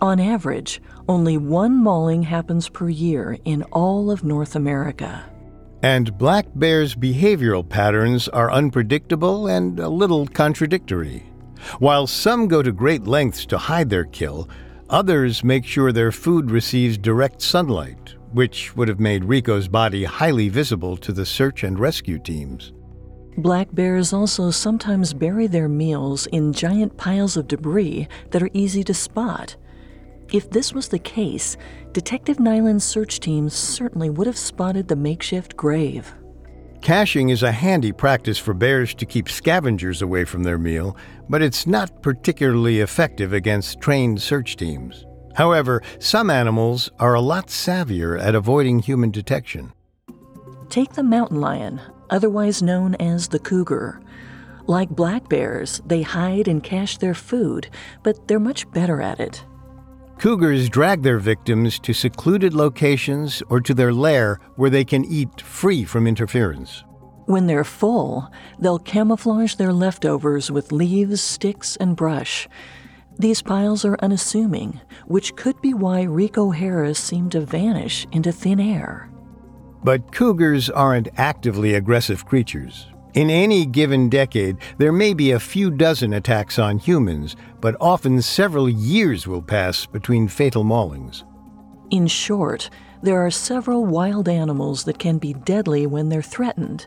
On 0.00 0.20
average, 0.20 0.82
only 1.08 1.38
one 1.38 1.74
mauling 1.74 2.22
happens 2.22 2.68
per 2.68 2.88
year 2.88 3.38
in 3.44 3.62
all 3.72 4.10
of 4.10 4.24
North 4.24 4.54
America. 4.54 5.24
And 5.82 6.18
black 6.18 6.46
bears' 6.54 6.94
behavioral 6.94 7.66
patterns 7.66 8.28
are 8.28 8.50
unpredictable 8.50 9.46
and 9.46 9.78
a 9.78 9.88
little 9.88 10.26
contradictory. 10.26 11.24
While 11.78 12.06
some 12.06 12.48
go 12.48 12.62
to 12.62 12.72
great 12.72 13.06
lengths 13.06 13.46
to 13.46 13.58
hide 13.58 13.88
their 13.88 14.04
kill, 14.04 14.48
others 14.90 15.44
make 15.44 15.64
sure 15.64 15.92
their 15.92 16.12
food 16.12 16.50
receives 16.50 16.98
direct 16.98 17.40
sunlight, 17.42 18.14
which 18.32 18.76
would 18.76 18.88
have 18.88 19.00
made 19.00 19.24
Rico's 19.24 19.68
body 19.68 20.04
highly 20.04 20.48
visible 20.48 20.96
to 20.98 21.12
the 21.12 21.26
search 21.26 21.62
and 21.64 21.78
rescue 21.78 22.18
teams. 22.18 22.72
Black 23.38 23.68
bears 23.72 24.12
also 24.12 24.50
sometimes 24.50 25.14
bury 25.14 25.46
their 25.46 25.68
meals 25.68 26.26
in 26.26 26.52
giant 26.52 26.96
piles 26.96 27.36
of 27.36 27.46
debris 27.46 28.08
that 28.30 28.42
are 28.42 28.50
easy 28.52 28.82
to 28.82 28.92
spot. 28.92 29.56
If 30.32 30.50
this 30.50 30.74
was 30.74 30.88
the 30.88 30.98
case, 30.98 31.56
Detective 31.92 32.38
Nyland's 32.38 32.84
search 32.84 33.20
team 33.20 33.48
certainly 33.48 34.10
would 34.10 34.26
have 34.26 34.36
spotted 34.36 34.88
the 34.88 34.96
makeshift 34.96 35.56
grave. 35.56 36.12
Caching 36.82 37.30
is 37.30 37.42
a 37.42 37.52
handy 37.52 37.92
practice 37.92 38.38
for 38.38 38.54
bears 38.54 38.94
to 38.94 39.06
keep 39.06 39.28
scavengers 39.28 40.02
away 40.02 40.24
from 40.24 40.42
their 40.42 40.58
meal, 40.58 40.96
but 41.28 41.42
it's 41.42 41.66
not 41.66 42.02
particularly 42.02 42.80
effective 42.80 43.32
against 43.32 43.80
trained 43.80 44.20
search 44.20 44.56
teams. 44.56 45.04
However, 45.34 45.82
some 45.98 46.30
animals 46.30 46.90
are 46.98 47.14
a 47.14 47.20
lot 47.20 47.48
savvier 47.48 48.20
at 48.20 48.34
avoiding 48.34 48.80
human 48.80 49.10
detection. 49.10 49.72
Take 50.68 50.92
the 50.92 51.02
mountain 51.02 51.40
lion, 51.40 51.80
otherwise 52.10 52.62
known 52.62 52.94
as 52.96 53.28
the 53.28 53.38
cougar. 53.38 54.00
Like 54.66 54.90
black 54.90 55.28
bears, 55.28 55.80
they 55.86 56.02
hide 56.02 56.46
and 56.46 56.62
cache 56.62 56.98
their 56.98 57.14
food, 57.14 57.70
but 58.02 58.28
they're 58.28 58.38
much 58.38 58.70
better 58.72 59.00
at 59.00 59.18
it. 59.18 59.44
Cougars 60.18 60.68
drag 60.68 61.02
their 61.02 61.18
victims 61.18 61.78
to 61.78 61.94
secluded 61.94 62.52
locations 62.52 63.42
or 63.48 63.60
to 63.60 63.72
their 63.72 63.92
lair 63.92 64.40
where 64.56 64.68
they 64.68 64.84
can 64.84 65.04
eat 65.04 65.40
free 65.40 65.84
from 65.84 66.06
interference. 66.06 66.84
When 67.26 67.46
they're 67.46 67.62
full, 67.62 68.30
they'll 68.58 68.78
camouflage 68.78 69.54
their 69.54 69.72
leftovers 69.72 70.50
with 70.50 70.72
leaves, 70.72 71.20
sticks, 71.20 71.76
and 71.76 71.94
brush. 71.94 72.48
These 73.20 73.42
piles 73.42 73.84
are 73.84 73.98
unassuming, 74.00 74.80
which 75.06 75.34
could 75.34 75.60
be 75.60 75.74
why 75.74 76.02
Rico 76.02 76.50
Harris 76.50 77.00
seemed 77.00 77.32
to 77.32 77.40
vanish 77.40 78.06
into 78.12 78.30
thin 78.30 78.60
air. 78.60 79.10
But 79.82 80.12
cougars 80.12 80.70
aren't 80.70 81.08
actively 81.16 81.74
aggressive 81.74 82.24
creatures. 82.24 82.86
In 83.14 83.28
any 83.28 83.66
given 83.66 84.08
decade, 84.08 84.58
there 84.76 84.92
may 84.92 85.14
be 85.14 85.32
a 85.32 85.40
few 85.40 85.72
dozen 85.72 86.12
attacks 86.12 86.60
on 86.60 86.78
humans, 86.78 87.34
but 87.60 87.74
often 87.80 88.22
several 88.22 88.68
years 88.68 89.26
will 89.26 89.42
pass 89.42 89.84
between 89.84 90.28
fatal 90.28 90.62
maulings. 90.62 91.24
In 91.90 92.06
short, 92.06 92.70
there 93.02 93.24
are 93.24 93.30
several 93.30 93.86
wild 93.86 94.28
animals 94.28 94.84
that 94.84 94.98
can 94.98 95.18
be 95.18 95.32
deadly 95.32 95.86
when 95.86 96.08
they're 96.08 96.22
threatened, 96.22 96.86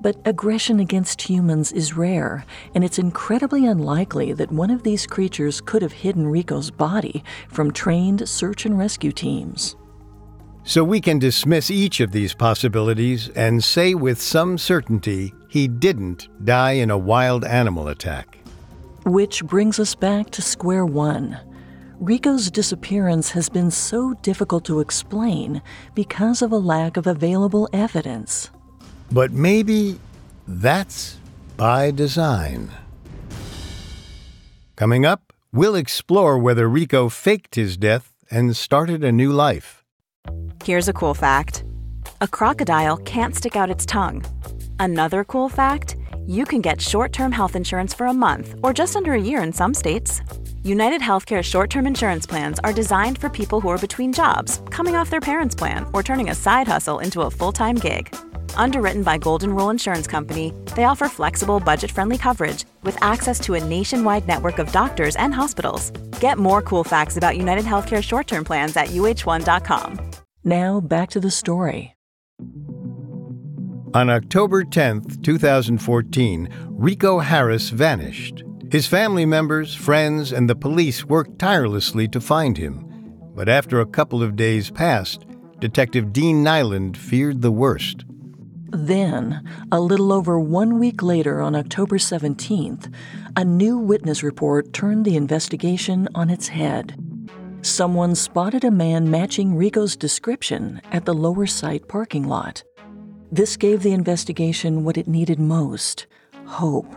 but 0.00 0.16
aggression 0.24 0.80
against 0.80 1.22
humans 1.22 1.70
is 1.70 1.96
rare, 1.96 2.44
and 2.74 2.82
it's 2.82 2.98
incredibly 2.98 3.66
unlikely 3.66 4.32
that 4.32 4.50
one 4.50 4.70
of 4.70 4.82
these 4.82 5.06
creatures 5.06 5.60
could 5.60 5.82
have 5.82 5.92
hidden 5.92 6.26
Rico's 6.26 6.70
body 6.70 7.22
from 7.48 7.70
trained 7.70 8.28
search 8.28 8.66
and 8.66 8.76
rescue 8.76 9.12
teams. 9.12 9.76
So 10.64 10.84
we 10.84 11.00
can 11.00 11.18
dismiss 11.18 11.70
each 11.70 12.00
of 12.00 12.12
these 12.12 12.34
possibilities 12.34 13.28
and 13.30 13.62
say 13.62 13.94
with 13.94 14.20
some 14.20 14.58
certainty 14.58 15.32
he 15.48 15.66
didn't 15.68 16.28
die 16.44 16.72
in 16.72 16.90
a 16.90 16.98
wild 16.98 17.44
animal 17.44 17.88
attack. 17.88 18.38
Which 19.04 19.44
brings 19.44 19.80
us 19.80 19.94
back 19.94 20.30
to 20.30 20.42
square 20.42 20.86
one. 20.86 21.38
Rico's 22.02 22.50
disappearance 22.50 23.30
has 23.30 23.48
been 23.48 23.70
so 23.70 24.14
difficult 24.22 24.64
to 24.64 24.80
explain 24.80 25.62
because 25.94 26.42
of 26.42 26.50
a 26.50 26.58
lack 26.58 26.96
of 26.96 27.06
available 27.06 27.68
evidence. 27.72 28.50
But 29.12 29.30
maybe 29.30 30.00
that's 30.48 31.20
by 31.56 31.92
design. 31.92 32.72
Coming 34.74 35.06
up, 35.06 35.32
we'll 35.52 35.76
explore 35.76 36.40
whether 36.40 36.68
Rico 36.68 37.08
faked 37.08 37.54
his 37.54 37.76
death 37.76 38.12
and 38.32 38.56
started 38.56 39.04
a 39.04 39.12
new 39.12 39.30
life. 39.30 39.84
Here's 40.64 40.88
a 40.88 40.92
cool 40.92 41.14
fact 41.14 41.62
a 42.20 42.26
crocodile 42.26 42.96
can't 42.96 43.36
stick 43.36 43.54
out 43.54 43.70
its 43.70 43.86
tongue. 43.86 44.24
Another 44.80 45.22
cool 45.22 45.48
fact 45.48 45.94
you 46.26 46.44
can 46.44 46.62
get 46.62 46.80
short 46.80 47.12
term 47.12 47.30
health 47.30 47.54
insurance 47.54 47.94
for 47.94 48.06
a 48.06 48.12
month 48.12 48.56
or 48.64 48.72
just 48.72 48.96
under 48.96 49.12
a 49.12 49.20
year 49.20 49.40
in 49.40 49.52
some 49.52 49.72
states. 49.72 50.20
United 50.64 51.00
Healthcare 51.00 51.42
short 51.42 51.70
term 51.70 51.88
insurance 51.88 52.24
plans 52.24 52.60
are 52.60 52.72
designed 52.72 53.18
for 53.18 53.28
people 53.28 53.60
who 53.60 53.68
are 53.68 53.78
between 53.78 54.12
jobs, 54.12 54.60
coming 54.70 54.94
off 54.94 55.10
their 55.10 55.20
parents' 55.20 55.56
plan, 55.56 55.84
or 55.92 56.04
turning 56.04 56.30
a 56.30 56.34
side 56.36 56.68
hustle 56.68 57.00
into 57.00 57.22
a 57.22 57.30
full 57.30 57.52
time 57.52 57.74
gig. 57.74 58.14
Underwritten 58.54 59.02
by 59.02 59.18
Golden 59.18 59.54
Rule 59.56 59.70
Insurance 59.70 60.06
Company, 60.06 60.52
they 60.76 60.84
offer 60.84 61.08
flexible, 61.08 61.58
budget 61.58 61.90
friendly 61.90 62.16
coverage 62.16 62.64
with 62.84 62.96
access 63.02 63.40
to 63.40 63.54
a 63.54 63.64
nationwide 63.64 64.28
network 64.28 64.60
of 64.60 64.70
doctors 64.70 65.16
and 65.16 65.34
hospitals. 65.34 65.90
Get 66.20 66.38
more 66.38 66.62
cool 66.62 66.84
facts 66.84 67.16
about 67.16 67.36
United 67.36 67.64
Healthcare 67.64 68.02
short 68.02 68.28
term 68.28 68.44
plans 68.44 68.76
at 68.76 68.90
uh1.com. 68.90 69.98
Now 70.44 70.80
back 70.80 71.10
to 71.10 71.20
the 71.20 71.30
story. 71.30 71.96
On 73.94 74.08
October 74.08 74.64
10, 74.64 75.02
2014, 75.22 76.48
Rico 76.70 77.18
Harris 77.18 77.68
vanished. 77.68 78.44
His 78.72 78.86
family 78.86 79.26
members, 79.26 79.74
friends, 79.74 80.32
and 80.32 80.48
the 80.48 80.54
police 80.54 81.04
worked 81.04 81.38
tirelessly 81.38 82.08
to 82.08 82.22
find 82.22 82.56
him. 82.56 82.88
But 83.34 83.46
after 83.46 83.78
a 83.82 83.86
couple 83.86 84.22
of 84.22 84.34
days 84.34 84.70
passed, 84.70 85.26
Detective 85.58 86.10
Dean 86.10 86.42
Nyland 86.42 86.96
feared 86.96 87.42
the 87.42 87.50
worst. 87.52 88.06
Then, 88.70 89.46
a 89.70 89.78
little 89.78 90.10
over 90.10 90.40
one 90.40 90.78
week 90.78 91.02
later, 91.02 91.42
on 91.42 91.54
October 91.54 91.98
17th, 91.98 92.90
a 93.36 93.44
new 93.44 93.76
witness 93.76 94.22
report 94.22 94.72
turned 94.72 95.04
the 95.04 95.16
investigation 95.16 96.08
on 96.14 96.30
its 96.30 96.48
head. 96.48 96.96
Someone 97.60 98.14
spotted 98.14 98.64
a 98.64 98.70
man 98.70 99.10
matching 99.10 99.54
Rico's 99.54 99.96
description 99.96 100.80
at 100.92 101.04
the 101.04 101.12
lower 101.12 101.46
site 101.46 101.88
parking 101.88 102.26
lot. 102.26 102.64
This 103.30 103.58
gave 103.58 103.82
the 103.82 103.92
investigation 103.92 104.82
what 104.82 104.96
it 104.96 105.06
needed 105.06 105.38
most 105.38 106.06
hope. 106.46 106.96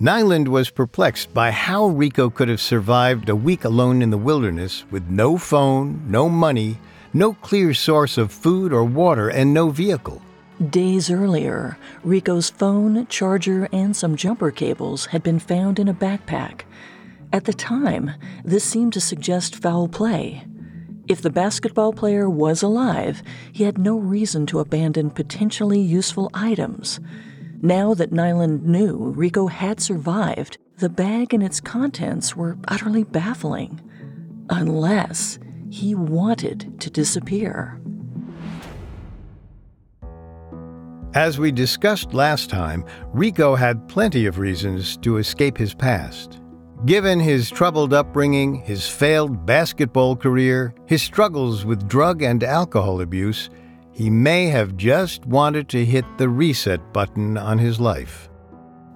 Nyland 0.00 0.46
was 0.46 0.70
perplexed 0.70 1.34
by 1.34 1.50
how 1.50 1.86
Rico 1.86 2.30
could 2.30 2.48
have 2.48 2.60
survived 2.60 3.28
a 3.28 3.34
week 3.34 3.64
alone 3.64 4.00
in 4.00 4.10
the 4.10 4.16
wilderness 4.16 4.84
with 4.92 5.08
no 5.08 5.36
phone, 5.36 6.04
no 6.06 6.28
money, 6.28 6.78
no 7.12 7.32
clear 7.32 7.74
source 7.74 8.16
of 8.16 8.30
food 8.30 8.72
or 8.72 8.84
water, 8.84 9.28
and 9.28 9.52
no 9.52 9.70
vehicle. 9.70 10.22
Days 10.70 11.10
earlier, 11.10 11.76
Rico's 12.04 12.48
phone, 12.48 13.08
charger, 13.08 13.68
and 13.72 13.96
some 13.96 14.14
jumper 14.14 14.52
cables 14.52 15.06
had 15.06 15.24
been 15.24 15.40
found 15.40 15.80
in 15.80 15.88
a 15.88 15.94
backpack. 15.94 16.60
At 17.32 17.44
the 17.44 17.52
time, 17.52 18.12
this 18.44 18.62
seemed 18.62 18.92
to 18.92 19.00
suggest 19.00 19.56
foul 19.56 19.88
play. 19.88 20.44
If 21.08 21.22
the 21.22 21.30
basketball 21.30 21.92
player 21.92 22.30
was 22.30 22.62
alive, 22.62 23.20
he 23.50 23.64
had 23.64 23.78
no 23.78 23.98
reason 23.98 24.46
to 24.46 24.60
abandon 24.60 25.10
potentially 25.10 25.80
useful 25.80 26.30
items. 26.34 27.00
Now 27.60 27.92
that 27.94 28.12
Nyland 28.12 28.64
knew 28.64 29.12
Rico 29.16 29.48
had 29.48 29.80
survived, 29.80 30.58
the 30.78 30.88
bag 30.88 31.34
and 31.34 31.42
its 31.42 31.60
contents 31.60 32.36
were 32.36 32.56
utterly 32.68 33.02
baffling. 33.02 33.80
Unless 34.48 35.40
he 35.68 35.94
wanted 35.94 36.80
to 36.80 36.88
disappear. 36.88 37.80
As 41.14 41.38
we 41.40 41.50
discussed 41.50 42.14
last 42.14 42.48
time, 42.48 42.84
Rico 43.12 43.56
had 43.56 43.88
plenty 43.88 44.26
of 44.26 44.38
reasons 44.38 44.96
to 44.98 45.16
escape 45.16 45.58
his 45.58 45.74
past. 45.74 46.40
Given 46.86 47.18
his 47.18 47.50
troubled 47.50 47.92
upbringing, 47.92 48.54
his 48.54 48.86
failed 48.86 49.44
basketball 49.44 50.14
career, 50.14 50.74
his 50.86 51.02
struggles 51.02 51.64
with 51.64 51.88
drug 51.88 52.22
and 52.22 52.44
alcohol 52.44 53.00
abuse, 53.00 53.50
he 53.98 54.08
may 54.08 54.46
have 54.46 54.76
just 54.76 55.26
wanted 55.26 55.68
to 55.68 55.84
hit 55.84 56.04
the 56.18 56.28
reset 56.28 56.92
button 56.92 57.36
on 57.36 57.58
his 57.58 57.80
life. 57.80 58.30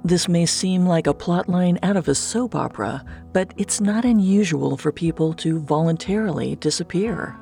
This 0.04 0.28
may 0.28 0.46
seem 0.46 0.86
like 0.86 1.08
a 1.08 1.12
plotline 1.12 1.76
out 1.82 1.96
of 1.96 2.06
a 2.06 2.14
soap 2.14 2.54
opera, 2.54 3.04
but 3.32 3.52
it's 3.56 3.80
not 3.80 4.04
unusual 4.04 4.76
for 4.76 4.92
people 4.92 5.34
to 5.34 5.58
voluntarily 5.58 6.54
disappear. 6.54 7.36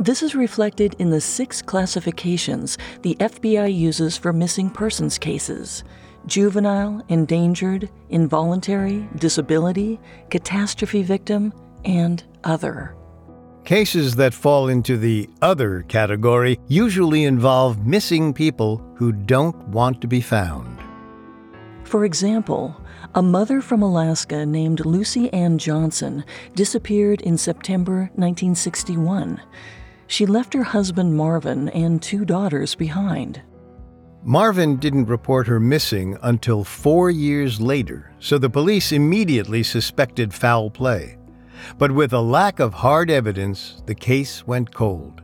This 0.00 0.20
is 0.20 0.34
reflected 0.34 0.96
in 0.98 1.10
the 1.10 1.20
six 1.20 1.62
classifications 1.62 2.76
the 3.02 3.14
FBI 3.20 3.72
uses 3.72 4.16
for 4.16 4.32
missing 4.32 4.68
persons 4.68 5.16
cases 5.16 5.84
juvenile, 6.26 7.04
endangered, 7.08 7.88
involuntary, 8.08 9.08
disability, 9.18 10.00
catastrophe 10.28 11.04
victim, 11.04 11.52
and 11.84 12.24
other. 12.42 12.96
Cases 13.64 14.14
that 14.16 14.34
fall 14.34 14.68
into 14.68 14.98
the 14.98 15.26
other 15.40 15.82
category 15.88 16.58
usually 16.68 17.24
involve 17.24 17.86
missing 17.86 18.34
people 18.34 18.84
who 18.94 19.10
don't 19.10 19.56
want 19.68 20.02
to 20.02 20.06
be 20.06 20.20
found. 20.20 20.78
For 21.84 22.04
example, 22.04 22.76
a 23.14 23.22
mother 23.22 23.62
from 23.62 23.80
Alaska 23.80 24.44
named 24.44 24.84
Lucy 24.84 25.32
Ann 25.32 25.56
Johnson 25.56 26.24
disappeared 26.54 27.22
in 27.22 27.38
September 27.38 28.10
1961. 28.16 29.40
She 30.08 30.26
left 30.26 30.52
her 30.52 30.62
husband 30.62 31.16
Marvin 31.16 31.70
and 31.70 32.02
two 32.02 32.26
daughters 32.26 32.74
behind. 32.74 33.40
Marvin 34.22 34.76
didn't 34.76 35.06
report 35.06 35.46
her 35.46 35.60
missing 35.60 36.18
until 36.22 36.64
four 36.64 37.10
years 37.10 37.62
later, 37.62 38.12
so 38.18 38.36
the 38.36 38.50
police 38.50 38.92
immediately 38.92 39.62
suspected 39.62 40.34
foul 40.34 40.68
play. 40.68 41.16
But 41.78 41.92
with 41.92 42.12
a 42.12 42.20
lack 42.20 42.60
of 42.60 42.74
hard 42.74 43.10
evidence, 43.10 43.82
the 43.86 43.94
case 43.94 44.46
went 44.46 44.74
cold. 44.74 45.22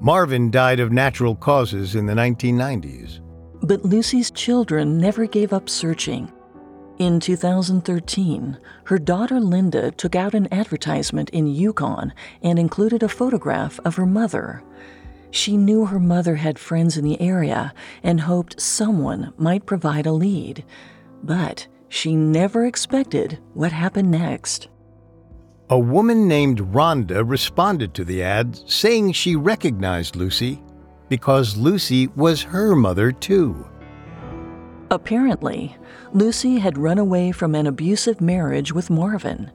Marvin 0.00 0.50
died 0.50 0.80
of 0.80 0.92
natural 0.92 1.34
causes 1.34 1.94
in 1.94 2.06
the 2.06 2.14
1990s. 2.14 3.20
But 3.62 3.84
Lucy's 3.84 4.30
children 4.30 4.98
never 4.98 5.26
gave 5.26 5.52
up 5.52 5.68
searching. 5.68 6.32
In 6.98 7.20
2013, 7.20 8.58
her 8.84 8.98
daughter 8.98 9.40
Linda 9.40 9.90
took 9.90 10.14
out 10.14 10.34
an 10.34 10.52
advertisement 10.52 11.30
in 11.30 11.46
Yukon 11.46 12.12
and 12.42 12.58
included 12.58 13.02
a 13.02 13.08
photograph 13.08 13.80
of 13.84 13.96
her 13.96 14.06
mother. 14.06 14.62
She 15.30 15.56
knew 15.56 15.86
her 15.86 16.00
mother 16.00 16.36
had 16.36 16.58
friends 16.58 16.96
in 16.96 17.04
the 17.04 17.20
area 17.20 17.72
and 18.02 18.20
hoped 18.20 18.60
someone 18.60 19.32
might 19.36 19.66
provide 19.66 20.06
a 20.06 20.12
lead. 20.12 20.64
But 21.22 21.66
she 21.88 22.14
never 22.16 22.66
expected 22.66 23.38
what 23.54 23.72
happened 23.72 24.10
next. 24.10 24.68
A 25.70 25.78
woman 25.78 26.26
named 26.26 26.58
Rhonda 26.72 27.22
responded 27.24 27.94
to 27.94 28.04
the 28.04 28.24
ad 28.24 28.60
saying 28.68 29.12
she 29.12 29.36
recognized 29.36 30.16
Lucy 30.16 30.60
because 31.08 31.56
Lucy 31.56 32.08
was 32.08 32.42
her 32.42 32.74
mother 32.74 33.12
too. 33.12 33.68
Apparently, 34.90 35.76
Lucy 36.12 36.58
had 36.58 36.76
run 36.76 36.98
away 36.98 37.30
from 37.30 37.54
an 37.54 37.68
abusive 37.68 38.20
marriage 38.20 38.72
with 38.72 38.90
Marvin. 38.90 39.52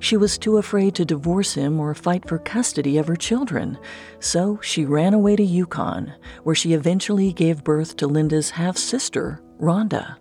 She 0.00 0.18
was 0.18 0.36
too 0.36 0.58
afraid 0.58 0.94
to 0.96 1.06
divorce 1.06 1.54
him 1.54 1.80
or 1.80 1.94
fight 1.94 2.28
for 2.28 2.38
custody 2.40 2.98
of 2.98 3.08
her 3.08 3.16
children, 3.16 3.78
so 4.20 4.58
she 4.60 4.84
ran 4.84 5.14
away 5.14 5.34
to 5.34 5.42
Yukon, 5.42 6.12
where 6.42 6.54
she 6.54 6.74
eventually 6.74 7.32
gave 7.32 7.64
birth 7.64 7.96
to 7.96 8.06
Linda's 8.06 8.50
half 8.50 8.76
sister, 8.76 9.40
Rhonda. 9.58 10.18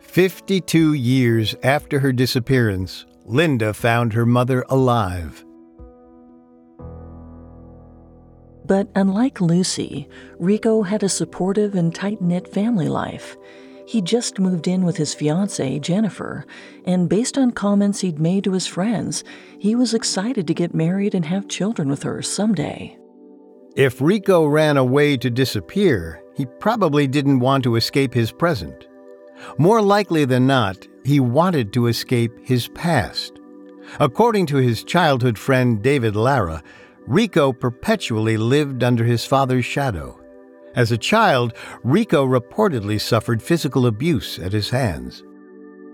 52 0.00 0.94
years 0.94 1.54
after 1.62 2.00
her 2.00 2.12
disappearance, 2.12 3.06
Linda 3.28 3.74
found 3.74 4.14
her 4.14 4.24
mother 4.24 4.64
alive. 4.68 5.44
But 8.64 8.88
unlike 8.94 9.40
Lucy, 9.40 10.08
Rico 10.38 10.82
had 10.82 11.02
a 11.02 11.08
supportive 11.08 11.74
and 11.74 11.94
tight 11.94 12.20
knit 12.20 12.48
family 12.48 12.88
life. 12.88 13.36
He 13.86 14.02
just 14.02 14.38
moved 14.38 14.68
in 14.68 14.84
with 14.84 14.98
his 14.98 15.14
fiancee, 15.14 15.78
Jennifer, 15.80 16.44
and 16.84 17.08
based 17.08 17.38
on 17.38 17.52
comments 17.52 18.00
he'd 18.00 18.18
made 18.18 18.44
to 18.44 18.52
his 18.52 18.66
friends, 18.66 19.24
he 19.58 19.74
was 19.74 19.94
excited 19.94 20.46
to 20.46 20.54
get 20.54 20.74
married 20.74 21.14
and 21.14 21.24
have 21.24 21.48
children 21.48 21.88
with 21.88 22.02
her 22.02 22.20
someday. 22.20 22.98
If 23.76 24.00
Rico 24.00 24.44
ran 24.46 24.76
away 24.76 25.16
to 25.18 25.30
disappear, 25.30 26.22
he 26.34 26.46
probably 26.60 27.06
didn't 27.06 27.40
want 27.40 27.64
to 27.64 27.76
escape 27.76 28.12
his 28.12 28.32
present. 28.32 28.86
More 29.56 29.80
likely 29.80 30.24
than 30.24 30.46
not, 30.46 30.86
he 31.08 31.18
wanted 31.20 31.72
to 31.72 31.86
escape 31.86 32.38
his 32.42 32.68
past. 32.68 33.40
According 33.98 34.44
to 34.46 34.56
his 34.56 34.84
childhood 34.84 35.38
friend 35.38 35.82
David 35.82 36.14
Lara, 36.14 36.62
Rico 37.06 37.50
perpetually 37.50 38.36
lived 38.36 38.84
under 38.84 39.04
his 39.04 39.24
father's 39.24 39.64
shadow. 39.64 40.20
As 40.74 40.92
a 40.92 40.98
child, 40.98 41.54
Rico 41.82 42.26
reportedly 42.26 43.00
suffered 43.00 43.42
physical 43.42 43.86
abuse 43.86 44.38
at 44.38 44.52
his 44.52 44.68
hands. 44.68 45.24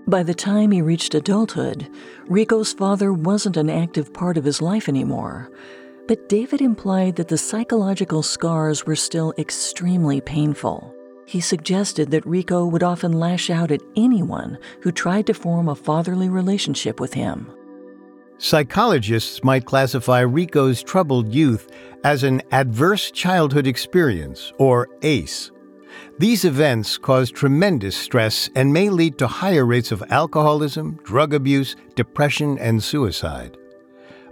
By 0.05 0.21
the 0.21 0.35
time 0.35 0.71
he 0.71 0.81
reached 0.81 1.15
adulthood, 1.15 1.89
Rico's 2.27 2.73
father 2.73 3.13
wasn't 3.13 3.55
an 3.55 3.69
active 3.69 4.13
part 4.13 4.37
of 4.37 4.43
his 4.43 4.61
life 4.61 4.89
anymore. 4.89 5.49
But 6.09 6.27
David 6.27 6.59
implied 6.59 7.15
that 7.15 7.29
the 7.29 7.37
psychological 7.37 8.21
scars 8.21 8.85
were 8.85 8.97
still 8.97 9.33
extremely 9.37 10.19
painful. 10.19 10.93
He 11.25 11.41
suggested 11.41 12.11
that 12.11 12.25
Rico 12.25 12.65
would 12.65 12.83
often 12.83 13.13
lash 13.13 13.49
out 13.49 13.71
at 13.71 13.81
anyone 13.95 14.57
who 14.81 14.91
tried 14.91 15.27
to 15.27 15.33
form 15.33 15.67
a 15.67 15.75
fatherly 15.75 16.29
relationship 16.29 16.99
with 16.99 17.13
him. 17.13 17.51
Psychologists 18.37 19.43
might 19.43 19.65
classify 19.65 20.19
Rico's 20.19 20.83
troubled 20.83 21.33
youth 21.33 21.71
as 22.03 22.23
an 22.23 22.41
adverse 22.51 23.09
childhood 23.09 23.65
experience, 23.65 24.51
or 24.59 24.89
ACE. 25.01 25.51
These 26.19 26.45
events 26.45 26.97
cause 26.97 27.31
tremendous 27.31 27.95
stress 27.95 28.49
and 28.55 28.71
may 28.71 28.89
lead 28.89 29.17
to 29.17 29.27
higher 29.27 29.65
rates 29.65 29.91
of 29.91 30.03
alcoholism, 30.09 30.99
drug 31.03 31.33
abuse, 31.33 31.75
depression, 31.95 32.57
and 32.59 32.83
suicide. 32.83 33.57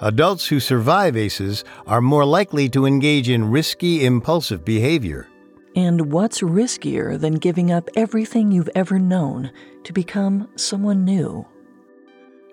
Adults 0.02 0.48
who 0.48 0.60
survive 0.60 1.16
ACEs 1.16 1.64
are 1.88 2.02
more 2.02 2.26
likely 2.26 2.68
to 2.70 2.86
engage 2.86 3.30
in 3.30 3.50
risky, 3.50 4.06
impulsive 4.06 4.66
behavior. 4.66 5.28
And 5.76 6.12
what's 6.12 6.42
riskier 6.42 7.20
than 7.20 7.36
giving 7.36 7.72
up 7.72 7.90
everything 7.96 8.52
you've 8.52 8.70
ever 8.76 9.00
known 9.00 9.52
to 9.84 9.94
become 9.94 10.48
someone 10.56 11.04
new? 11.04 11.48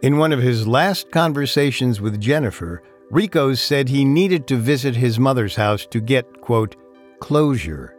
In 0.02 0.16
one 0.16 0.32
of 0.32 0.40
his 0.40 0.66
last 0.66 1.10
conversations 1.10 2.00
with 2.00 2.20
Jennifer, 2.20 2.82
Rico 3.10 3.54
said 3.54 3.88
he 3.88 4.04
needed 4.04 4.46
to 4.46 4.56
visit 4.56 4.96
his 4.96 5.18
mother's 5.18 5.56
house 5.56 5.84
to 5.86 6.00
get, 6.00 6.40
quote, 6.40 6.76
closure. 7.18 7.94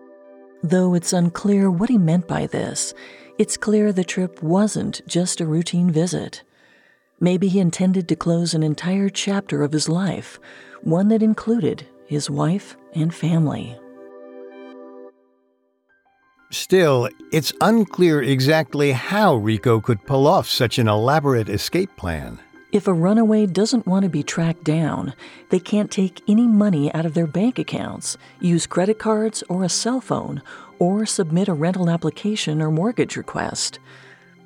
Though 0.64 0.94
it's 0.96 1.14
unclear 1.14 1.70
what 1.70 1.90
he 1.90 1.98
meant 1.98 2.28
by 2.28 2.48
this, 2.48 2.94
it's 3.38 3.58
clear 3.58 3.92
the 3.92 4.04
trip 4.04 4.42
wasn't 4.42 5.02
just 5.08 5.42
a 5.42 5.46
routine 5.46 5.92
visit. 5.92 6.44
Maybe 7.20 7.48
he 7.48 7.60
intended 7.60 8.08
to 8.08 8.16
close 8.16 8.54
an 8.54 8.64
entire 8.64 9.10
chapter 9.10 9.64
of 9.64 9.72
his 9.72 9.90
life, 9.90 10.40
one 10.82 11.08
that 11.10 11.24
included 11.24 11.86
his 12.06 12.30
wife 12.30 12.78
and 12.94 13.14
family. 13.14 13.81
Still, 16.52 17.08
it's 17.32 17.54
unclear 17.62 18.22
exactly 18.22 18.92
how 18.92 19.36
Rico 19.36 19.80
could 19.80 20.06
pull 20.06 20.28
off 20.28 20.50
such 20.50 20.78
an 20.78 20.90
elaborate 20.90 21.48
escape 21.48 21.96
plan. 21.96 22.40
If 22.74 22.88
a 22.88 22.94
runaway 22.94 23.46
doesn't 23.46 23.88
want 23.88 24.04
to 24.04 24.10
be 24.10 24.22
tracked 24.22 24.66
down, 24.66 25.14
they 25.50 25.60
can't 25.60 25.90
take 25.90 26.22
any 26.28 26.48
money 26.48 26.94
out 26.94 27.06
of 27.06 27.14
their 27.14 27.28
bank 27.28 27.58
accounts, 27.58 28.18
use 28.42 28.68
credit 28.68 29.00
cards 29.00 29.44
or 29.48 29.64
a 29.64 29.70
cell 29.70 30.02
phone, 30.02 30.42
or 30.78 31.06
submit 31.06 31.48
a 31.48 31.54
rental 31.54 31.90
application 31.90 32.62
or 32.62 32.70
mortgage 32.70 33.16
request. 33.16 33.80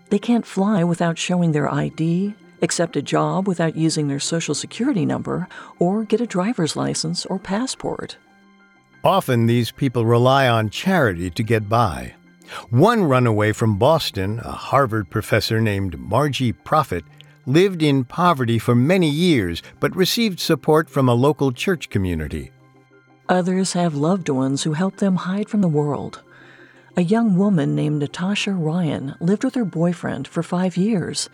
They 0.10 0.20
can't 0.20 0.46
fly 0.46 0.84
without 0.84 1.18
showing 1.18 1.54
their 1.54 1.74
ID, 1.74 2.36
accept 2.62 2.96
a 2.96 3.02
job 3.02 3.48
without 3.48 3.76
using 3.76 4.08
their 4.08 4.20
social 4.20 4.54
security 4.54 5.08
number, 5.08 5.48
or 5.80 6.04
get 6.04 6.22
a 6.22 6.28
driver's 6.28 6.76
license 6.76 7.26
or 7.26 7.40
passport. 7.40 8.18
Often 9.06 9.46
these 9.46 9.70
people 9.70 10.04
rely 10.04 10.50
on 10.50 10.72
charity 10.72 11.30
to 11.30 11.44
get 11.44 11.70
by. 11.70 12.16
One 12.72 13.04
runaway 13.04 13.52
from 13.52 13.78
Boston, 13.78 14.40
a 14.40 14.52
Harvard 14.52 15.12
professor 15.12 15.62
named 15.62 16.00
Margie 16.00 16.52
Profet, 16.52 17.04
lived 17.46 17.84
in 17.84 18.04
poverty 18.04 18.58
for 18.58 18.74
many 18.74 19.08
years 19.08 19.62
but 19.80 19.96
received 19.96 20.40
support 20.40 20.90
from 20.90 21.08
a 21.08 21.14
local 21.14 21.52
church 21.52 21.92
community. 21.92 22.50
Others 23.30 23.74
have 23.74 23.94
loved 23.94 24.28
ones 24.28 24.64
who 24.64 24.74
help 24.74 24.98
them 24.98 25.18
hide 25.18 25.50
from 25.50 25.62
the 25.62 25.68
world. 25.68 26.24
A 26.98 27.04
young 27.04 27.38
woman 27.38 27.76
named 27.76 28.00
Natasha 28.00 28.54
Ryan 28.54 29.14
lived 29.20 29.44
with 29.44 29.54
her 29.54 29.66
boyfriend 29.66 30.28
for 30.28 30.42
five 30.42 30.78
years. 30.78 31.30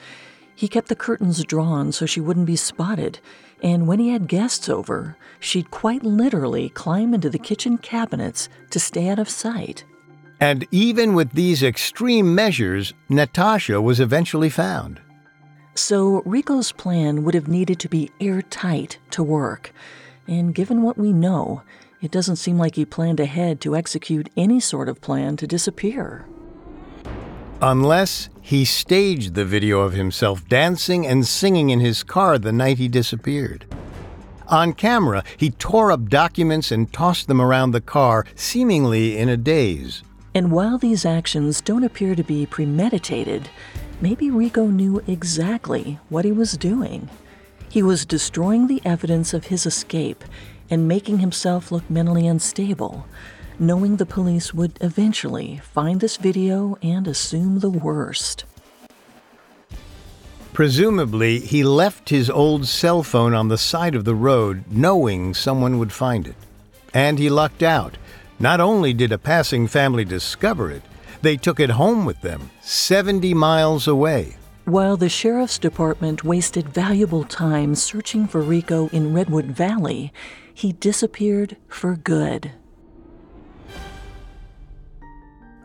He 0.53 0.67
kept 0.67 0.89
the 0.89 0.95
curtains 0.95 1.41
drawn 1.45 1.93
so 1.93 2.05
she 2.05 2.19
wouldn't 2.19 2.47
be 2.47 2.57
spotted, 2.57 3.21
and 3.62 3.88
when 3.88 4.00
he 4.00 4.10
had 4.10 4.28
guests 4.28 4.69
over, 4.69 5.17
she'd 5.39 5.71
quite 5.71 6.04
literally 6.04 6.69
climb 6.69 7.13
into 7.13 7.30
the 7.30 7.39
kitchen 7.39 7.78
cabinets 7.78 8.50
to 8.71 8.80
stay 8.80 9.10
out 9.10 9.19
of 9.19 9.30
sight. 9.30 9.84
And 10.39 10.67
even 10.71 11.13
with 11.13 11.34
these 11.34 11.62
extreme 11.62 12.34
measures, 12.34 12.93
Natasha 13.10 13.80
was 13.80 14.00
eventually 14.00 14.50
found. 14.50 15.00
So 15.76 16.24
Rico's 16.26 16.71
plan 16.71 17.24
would 17.24 17.36
have 17.36 17.47
needed 17.47 17.80
to 17.80 17.89
be 17.89 18.12
airtight 18.19 18.97
to 19.12 19.24
work. 19.24 19.71
And 20.28 20.56
given 20.56 20.82
what 20.82 20.97
we 20.97 21.13
know, 21.13 21.62
it 22.02 22.12
doesn't 22.12 22.38
seem 22.38 22.58
like 22.58 22.76
he 22.76 22.86
planned 22.86 23.19
ahead 23.19 23.62
to 23.62 23.76
execute 23.76 24.30
any 24.36 24.60
sort 24.60 24.89
of 24.89 25.02
plan 25.02 25.38
to 25.38 25.47
disappear. 25.47 26.26
Unless 27.63 28.30
he 28.41 28.65
staged 28.65 29.36
the 29.36 29.45
video 29.45 29.82
of 29.82 29.93
himself 29.93 30.47
dancing 30.50 31.06
and 31.06 31.28
singing 31.28 31.69
in 31.69 31.80
his 31.80 32.02
car 32.02 32.39
the 32.39 32.52
night 32.52 32.80
he 32.80 32.88
disappeared. 32.88 33.65
On 34.47 34.74
camera, 34.74 35.24
he 35.38 35.52
tore 35.52 35.91
up 35.91 36.10
documents 36.10 36.71
and 36.71 36.91
tossed 36.91 37.28
them 37.28 37.39
around 37.39 37.69
the 37.69 37.80
car, 37.80 38.26
seemingly 38.34 39.15
in 39.15 39.30
a 39.30 39.38
daze. 39.38 40.02
And 40.34 40.52
while 40.52 40.80
these 40.80 41.06
actions 41.06 41.62
don't 41.62 41.84
appear 41.84 42.15
to 42.15 42.24
be 42.24 42.47
premeditated, 42.47 43.47
maybe 44.02 44.32
Rico 44.32 44.65
knew 44.65 45.04
exactly 45.06 46.00
what 46.10 46.26
he 46.26 46.32
was 46.32 46.58
doing. 46.58 47.10
He 47.69 47.84
was 47.84 48.08
destroying 48.08 48.65
the 48.65 48.82
evidence 48.84 49.36
of 49.36 49.45
his 49.45 49.67
escape 49.67 50.26
and 50.71 50.88
making 50.88 51.19
himself 51.19 51.71
look 51.71 51.88
mentally 51.91 52.26
unstable, 52.26 53.06
knowing 53.62 53.97
the 53.97 54.06
police 54.08 54.56
would 54.56 54.76
eventually 54.82 55.58
find 55.63 56.02
this 56.02 56.17
video 56.17 56.76
and 56.82 57.08
assume 57.08 57.60
the 57.60 57.69
worst. 57.69 58.43
Presumably, 60.52 61.39
he 61.39 61.63
left 61.63 62.10
his 62.10 62.28
old 62.28 62.67
cell 62.67 63.04
phone 63.04 63.36
on 63.36 63.50
the 63.50 63.60
side 63.60 63.93
of 63.93 64.04
the 64.04 64.15
road, 64.15 64.63
knowing 64.69 65.36
someone 65.36 65.78
would 65.78 65.93
find 65.93 66.28
it. 66.28 66.36
And 66.91 67.19
he 67.19 67.30
lucked 67.30 67.62
out. 67.62 67.97
Not 68.39 68.60
only 68.60 68.93
did 68.93 69.12
a 69.12 69.19
passing 69.19 69.67
family 69.67 70.06
discover 70.06 70.71
it, 70.71 70.82
they 71.21 71.38
took 71.38 71.60
it 71.60 71.69
home 71.69 72.04
with 72.04 72.19
them, 72.21 72.50
70 72.62 73.36
miles 73.36 73.88
away. 73.88 74.38
While 74.65 74.97
the 74.97 75.10
sheriff's 75.10 75.60
department 75.60 76.24
wasted 76.24 76.67
valuable 76.67 77.24
time 77.24 77.76
searching 77.76 78.28
for 78.28 78.41
Rico 78.41 78.88
in 78.89 79.13
Redwood 79.13 79.45
Valley, 79.45 80.12
he 80.52 80.74
disappeared 80.74 81.58
for 81.67 81.95
good. 81.95 82.52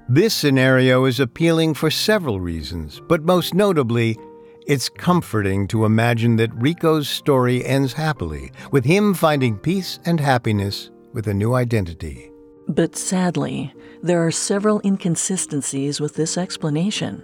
This 0.09 0.35
scenario 0.35 1.05
is 1.05 1.19
appealing 1.19 1.75
for 1.75 1.91
several 1.91 2.39
reasons, 2.39 3.03
but 3.09 3.25
most 3.25 3.55
notably, 3.55 4.17
it's 4.65 4.89
comforting 4.89 5.67
to 5.67 5.85
imagine 5.85 6.37
that 6.37 6.55
Rico's 6.55 7.09
story 7.09 7.65
ends 7.65 7.93
happily, 7.93 8.53
with 8.71 8.85
him 8.85 9.15
finding 9.15 9.59
peace 9.59 9.99
and 10.05 10.21
happiness 10.21 10.91
with 11.13 11.27
a 11.27 11.35
new 11.35 11.55
identity. 11.55 12.31
But 12.69 12.95
sadly, 12.95 13.75
there 14.01 14.25
are 14.25 14.31
several 14.31 14.81
inconsistencies 14.85 16.01
with 16.01 16.15
this 16.15 16.39
explanation. 16.39 17.21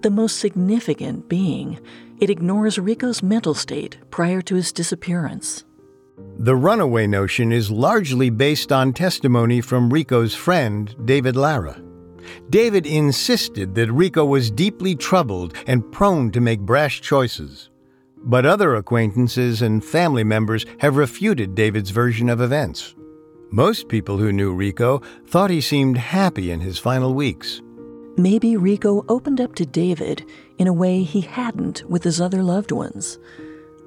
The 0.00 0.10
most 0.10 0.38
significant 0.38 1.28
being 1.28 1.78
it 2.20 2.30
ignores 2.30 2.78
Rico's 2.78 3.22
mental 3.22 3.52
state 3.52 3.98
prior 4.10 4.40
to 4.42 4.54
his 4.54 4.72
disappearance. 4.72 5.66
The 6.38 6.56
runaway 6.56 7.06
notion 7.06 7.52
is 7.52 7.70
largely 7.70 8.30
based 8.30 8.72
on 8.72 8.94
testimony 8.94 9.60
from 9.60 9.92
Rico's 9.92 10.34
friend, 10.34 10.94
David 11.04 11.36
Lara. 11.36 11.82
David 12.50 12.86
insisted 12.86 13.74
that 13.74 13.92
Rico 13.92 14.24
was 14.24 14.50
deeply 14.50 14.94
troubled 14.94 15.54
and 15.66 15.90
prone 15.92 16.30
to 16.32 16.40
make 16.40 16.60
brash 16.60 17.00
choices. 17.00 17.70
But 18.24 18.46
other 18.46 18.74
acquaintances 18.74 19.62
and 19.62 19.84
family 19.84 20.24
members 20.24 20.66
have 20.80 20.96
refuted 20.96 21.54
David's 21.54 21.90
version 21.90 22.28
of 22.28 22.40
events. 22.40 22.94
Most 23.50 23.88
people 23.88 24.18
who 24.18 24.32
knew 24.32 24.52
Rico 24.52 25.00
thought 25.26 25.50
he 25.50 25.60
seemed 25.60 25.96
happy 25.96 26.50
in 26.50 26.60
his 26.60 26.78
final 26.78 27.14
weeks. 27.14 27.62
Maybe 28.18 28.56
Rico 28.56 29.04
opened 29.08 29.40
up 29.40 29.54
to 29.54 29.64
David 29.64 30.26
in 30.58 30.66
a 30.66 30.72
way 30.72 31.02
he 31.02 31.20
hadn't 31.20 31.88
with 31.88 32.02
his 32.02 32.20
other 32.20 32.42
loved 32.42 32.72
ones. 32.72 33.18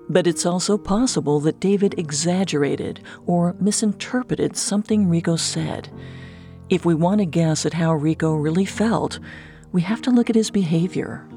But 0.10 0.25
it's 0.25 0.45
also 0.45 0.77
possible 0.77 1.39
that 1.41 1.60
David 1.60 1.95
exaggerated 1.99 3.01
or 3.25 3.56
misinterpreted 3.60 4.58
something 4.58 5.08
Rico 5.08 5.36
said. 5.36 5.89
If 6.71 6.86
we 6.86 6.95
want 6.95 7.19
to 7.19 7.25
guess 7.25 7.65
at 7.65 7.73
how 7.73 7.95
Rico 7.95 8.34
really 8.34 8.63
felt, 8.63 9.19
we 9.73 9.81
have 9.81 10.01
to 10.03 10.10
look 10.10 10.29
at 10.29 10.38
his 10.38 10.49
behavior. 10.49 11.27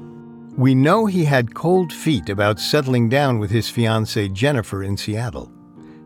We 0.55 0.73
know 0.73 1.07
he 1.07 1.25
had 1.25 1.53
cold 1.53 1.91
feet 1.91 2.29
about 2.29 2.57
settling 2.57 3.09
down 3.09 3.39
with 3.39 3.51
his 3.51 3.69
fiancee 3.69 4.29
Jennifer 4.29 4.81
in 4.81 4.95
Seattle. 4.95 5.51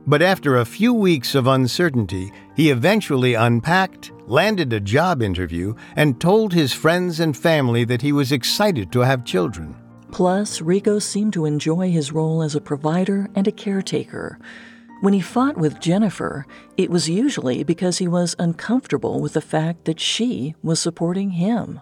But 0.07 0.23
after 0.23 0.57
a 0.57 0.65
few 0.65 0.95
weeks 0.95 1.35
of 1.35 1.45
uncertainty, 1.45 2.31
he 2.55 2.71
eventually 2.71 3.35
unpacked, 3.35 4.11
landed 4.25 4.73
a 4.73 4.79
job 4.79 5.21
interview, 5.21 5.75
and 5.95 6.19
told 6.19 6.51
his 6.51 6.73
friends 6.73 7.19
and 7.19 7.37
family 7.37 7.83
that 7.83 8.01
he 8.01 8.11
was 8.11 8.31
excited 8.31 8.91
to 8.93 9.01
have 9.01 9.25
children. 9.25 9.75
Plus, 10.09 10.59
Rico 10.59 10.97
seemed 10.97 11.33
to 11.33 11.45
enjoy 11.45 11.91
his 11.91 12.11
role 12.11 12.41
as 12.41 12.55
a 12.55 12.61
provider 12.61 13.29
and 13.35 13.47
a 13.47 13.51
caretaker. 13.51 14.39
When 15.01 15.13
he 15.13 15.21
fought 15.21 15.57
with 15.57 15.79
Jennifer, 15.79 16.45
it 16.75 16.89
was 16.89 17.09
usually 17.09 17.63
because 17.63 17.99
he 17.99 18.07
was 18.07 18.35
uncomfortable 18.37 19.21
with 19.21 19.33
the 19.33 19.41
fact 19.41 19.85
that 19.85 19.99
she 19.99 20.55
was 20.61 20.81
supporting 20.81 21.31
him. 21.31 21.79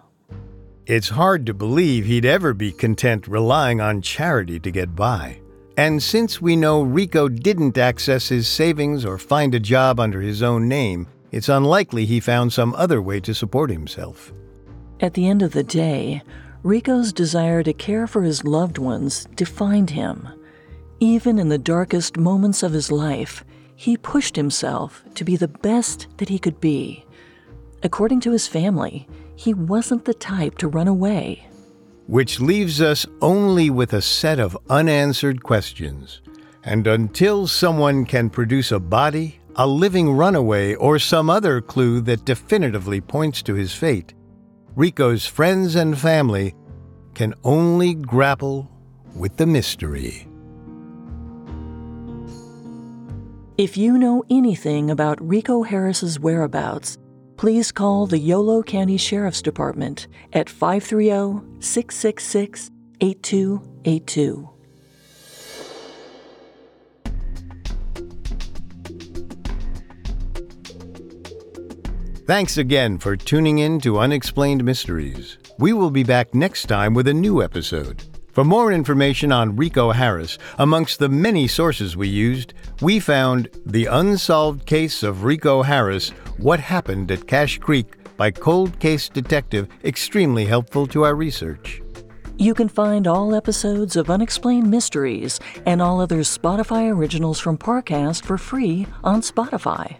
It's 0.86 1.08
hard 1.08 1.44
to 1.46 1.54
believe 1.54 2.06
he'd 2.06 2.24
ever 2.24 2.54
be 2.54 2.70
content 2.70 3.26
relying 3.26 3.80
on 3.80 4.02
charity 4.02 4.60
to 4.60 4.70
get 4.70 4.94
by. 4.94 5.40
And 5.76 6.02
since 6.02 6.40
we 6.40 6.56
know 6.56 6.82
Rico 6.82 7.28
didn't 7.28 7.76
access 7.76 8.28
his 8.28 8.48
savings 8.48 9.04
or 9.04 9.18
find 9.18 9.54
a 9.54 9.60
job 9.60 9.98
under 9.98 10.20
his 10.20 10.42
own 10.42 10.68
name, 10.68 11.08
it's 11.30 11.48
unlikely 11.48 12.06
he 12.06 12.20
found 12.20 12.52
some 12.52 12.74
other 12.74 13.02
way 13.02 13.20
to 13.20 13.34
support 13.34 13.70
himself. 13.70 14.32
At 15.00 15.14
the 15.14 15.28
end 15.28 15.42
of 15.42 15.52
the 15.52 15.62
day, 15.64 16.22
Rico's 16.62 17.12
desire 17.12 17.62
to 17.64 17.72
care 17.72 18.06
for 18.06 18.22
his 18.22 18.44
loved 18.44 18.78
ones 18.78 19.26
defined 19.34 19.90
him. 19.90 20.28
Even 21.00 21.38
in 21.38 21.48
the 21.48 21.58
darkest 21.58 22.16
moments 22.16 22.64
of 22.64 22.72
his 22.72 22.90
life, 22.90 23.44
he 23.76 23.96
pushed 23.96 24.34
himself 24.34 25.04
to 25.14 25.24
be 25.24 25.36
the 25.36 25.46
best 25.46 26.08
that 26.16 26.28
he 26.28 26.40
could 26.40 26.60
be. 26.60 27.04
According 27.84 28.18
to 28.20 28.32
his 28.32 28.48
family, 28.48 29.06
he 29.36 29.54
wasn't 29.54 30.04
the 30.04 30.14
type 30.14 30.58
to 30.58 30.66
run 30.66 30.88
away. 30.88 31.46
Which 32.08 32.40
leaves 32.40 32.80
us 32.80 33.06
only 33.22 33.70
with 33.70 33.92
a 33.92 34.02
set 34.02 34.40
of 34.40 34.58
unanswered 34.68 35.44
questions. 35.44 36.20
And 36.64 36.88
until 36.88 37.46
someone 37.46 38.04
can 38.04 38.28
produce 38.28 38.72
a 38.72 38.80
body, 38.80 39.38
a 39.54 39.66
living 39.66 40.10
runaway, 40.10 40.74
or 40.74 40.98
some 40.98 41.30
other 41.30 41.60
clue 41.60 42.00
that 42.00 42.24
definitively 42.24 43.00
points 43.00 43.42
to 43.42 43.54
his 43.54 43.72
fate, 43.72 44.14
Rico's 44.74 45.26
friends 45.26 45.76
and 45.76 45.96
family 45.96 46.56
can 47.14 47.34
only 47.44 47.94
grapple 47.94 48.68
with 49.14 49.36
the 49.36 49.46
mystery. 49.46 50.26
If 53.58 53.76
you 53.76 53.98
know 53.98 54.24
anything 54.30 54.88
about 54.88 55.20
Rico 55.20 55.64
Harris's 55.64 56.20
whereabouts, 56.20 56.96
please 57.36 57.72
call 57.72 58.06
the 58.06 58.16
Yolo 58.16 58.62
County 58.62 58.96
Sheriff's 58.96 59.42
Department 59.42 60.06
at 60.32 60.48
530 60.48 61.60
666 61.60 62.70
8282. 63.00 64.48
Thanks 72.28 72.58
again 72.58 72.98
for 72.98 73.16
tuning 73.16 73.58
in 73.58 73.80
to 73.80 73.98
Unexplained 73.98 74.62
Mysteries. 74.62 75.36
We 75.58 75.72
will 75.72 75.90
be 75.90 76.04
back 76.04 76.32
next 76.32 76.66
time 76.66 76.94
with 76.94 77.08
a 77.08 77.14
new 77.14 77.42
episode. 77.42 78.04
For 78.38 78.44
more 78.44 78.70
information 78.70 79.32
on 79.32 79.56
Rico 79.56 79.90
Harris, 79.90 80.38
amongst 80.58 81.00
the 81.00 81.08
many 81.08 81.48
sources 81.48 81.96
we 81.96 82.06
used, 82.06 82.54
we 82.80 83.00
found 83.00 83.48
The 83.66 83.86
Unsolved 83.86 84.64
Case 84.64 85.02
of 85.02 85.24
Rico 85.24 85.64
Harris 85.64 86.10
What 86.36 86.60
Happened 86.60 87.10
at 87.10 87.26
Cache 87.26 87.58
Creek 87.58 87.96
by 88.16 88.30
Cold 88.30 88.78
Case 88.78 89.08
Detective 89.08 89.66
extremely 89.82 90.44
helpful 90.44 90.86
to 90.86 91.02
our 91.02 91.16
research. 91.16 91.82
You 92.36 92.54
can 92.54 92.68
find 92.68 93.08
all 93.08 93.34
episodes 93.34 93.96
of 93.96 94.08
Unexplained 94.08 94.70
Mysteries 94.70 95.40
and 95.66 95.82
all 95.82 96.00
other 96.00 96.20
Spotify 96.20 96.94
originals 96.94 97.40
from 97.40 97.58
Parcast 97.58 98.24
for 98.24 98.38
free 98.38 98.86
on 99.02 99.20
Spotify. 99.20 99.96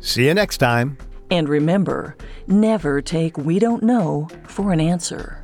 See 0.00 0.26
you 0.26 0.34
next 0.34 0.58
time. 0.58 0.98
And 1.30 1.48
remember, 1.48 2.16
never 2.48 3.00
take 3.00 3.38
We 3.38 3.60
Don't 3.60 3.84
Know 3.84 4.26
for 4.42 4.72
an 4.72 4.80
answer. 4.80 5.43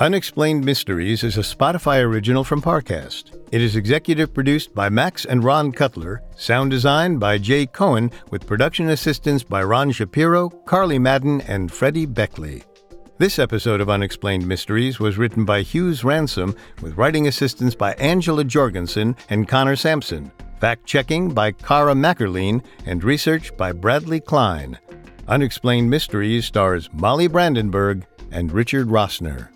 Unexplained 0.00 0.64
Mysteries 0.64 1.24
is 1.24 1.38
a 1.38 1.40
Spotify 1.40 2.00
original 2.00 2.44
from 2.44 2.62
Parcast. 2.62 3.36
It 3.50 3.60
is 3.60 3.74
executive 3.74 4.32
produced 4.32 4.72
by 4.72 4.88
Max 4.88 5.24
and 5.24 5.42
Ron 5.42 5.72
Cutler, 5.72 6.22
sound 6.36 6.70
designed 6.70 7.18
by 7.18 7.36
Jay 7.36 7.66
Cohen, 7.66 8.12
with 8.30 8.46
production 8.46 8.90
assistance 8.90 9.42
by 9.42 9.60
Ron 9.60 9.90
Shapiro, 9.90 10.50
Carly 10.66 11.00
Madden, 11.00 11.40
and 11.48 11.72
Freddie 11.72 12.06
Beckley. 12.06 12.62
This 13.18 13.40
episode 13.40 13.80
of 13.80 13.90
Unexplained 13.90 14.46
Mysteries 14.46 15.00
was 15.00 15.18
written 15.18 15.44
by 15.44 15.62
Hughes 15.62 16.04
Ransom, 16.04 16.54
with 16.80 16.96
writing 16.96 17.26
assistance 17.26 17.74
by 17.74 17.94
Angela 17.94 18.44
Jorgensen 18.44 19.16
and 19.30 19.48
Connor 19.48 19.74
Sampson, 19.74 20.30
fact 20.60 20.86
checking 20.86 21.34
by 21.34 21.50
Cara 21.50 21.94
Mackerline, 21.94 22.62
and 22.86 23.02
research 23.02 23.56
by 23.56 23.72
Bradley 23.72 24.20
Klein. 24.20 24.78
Unexplained 25.26 25.90
Mysteries 25.90 26.46
stars 26.46 26.88
Molly 26.92 27.26
Brandenburg 27.26 28.06
and 28.30 28.52
Richard 28.52 28.86
Rossner. 28.86 29.48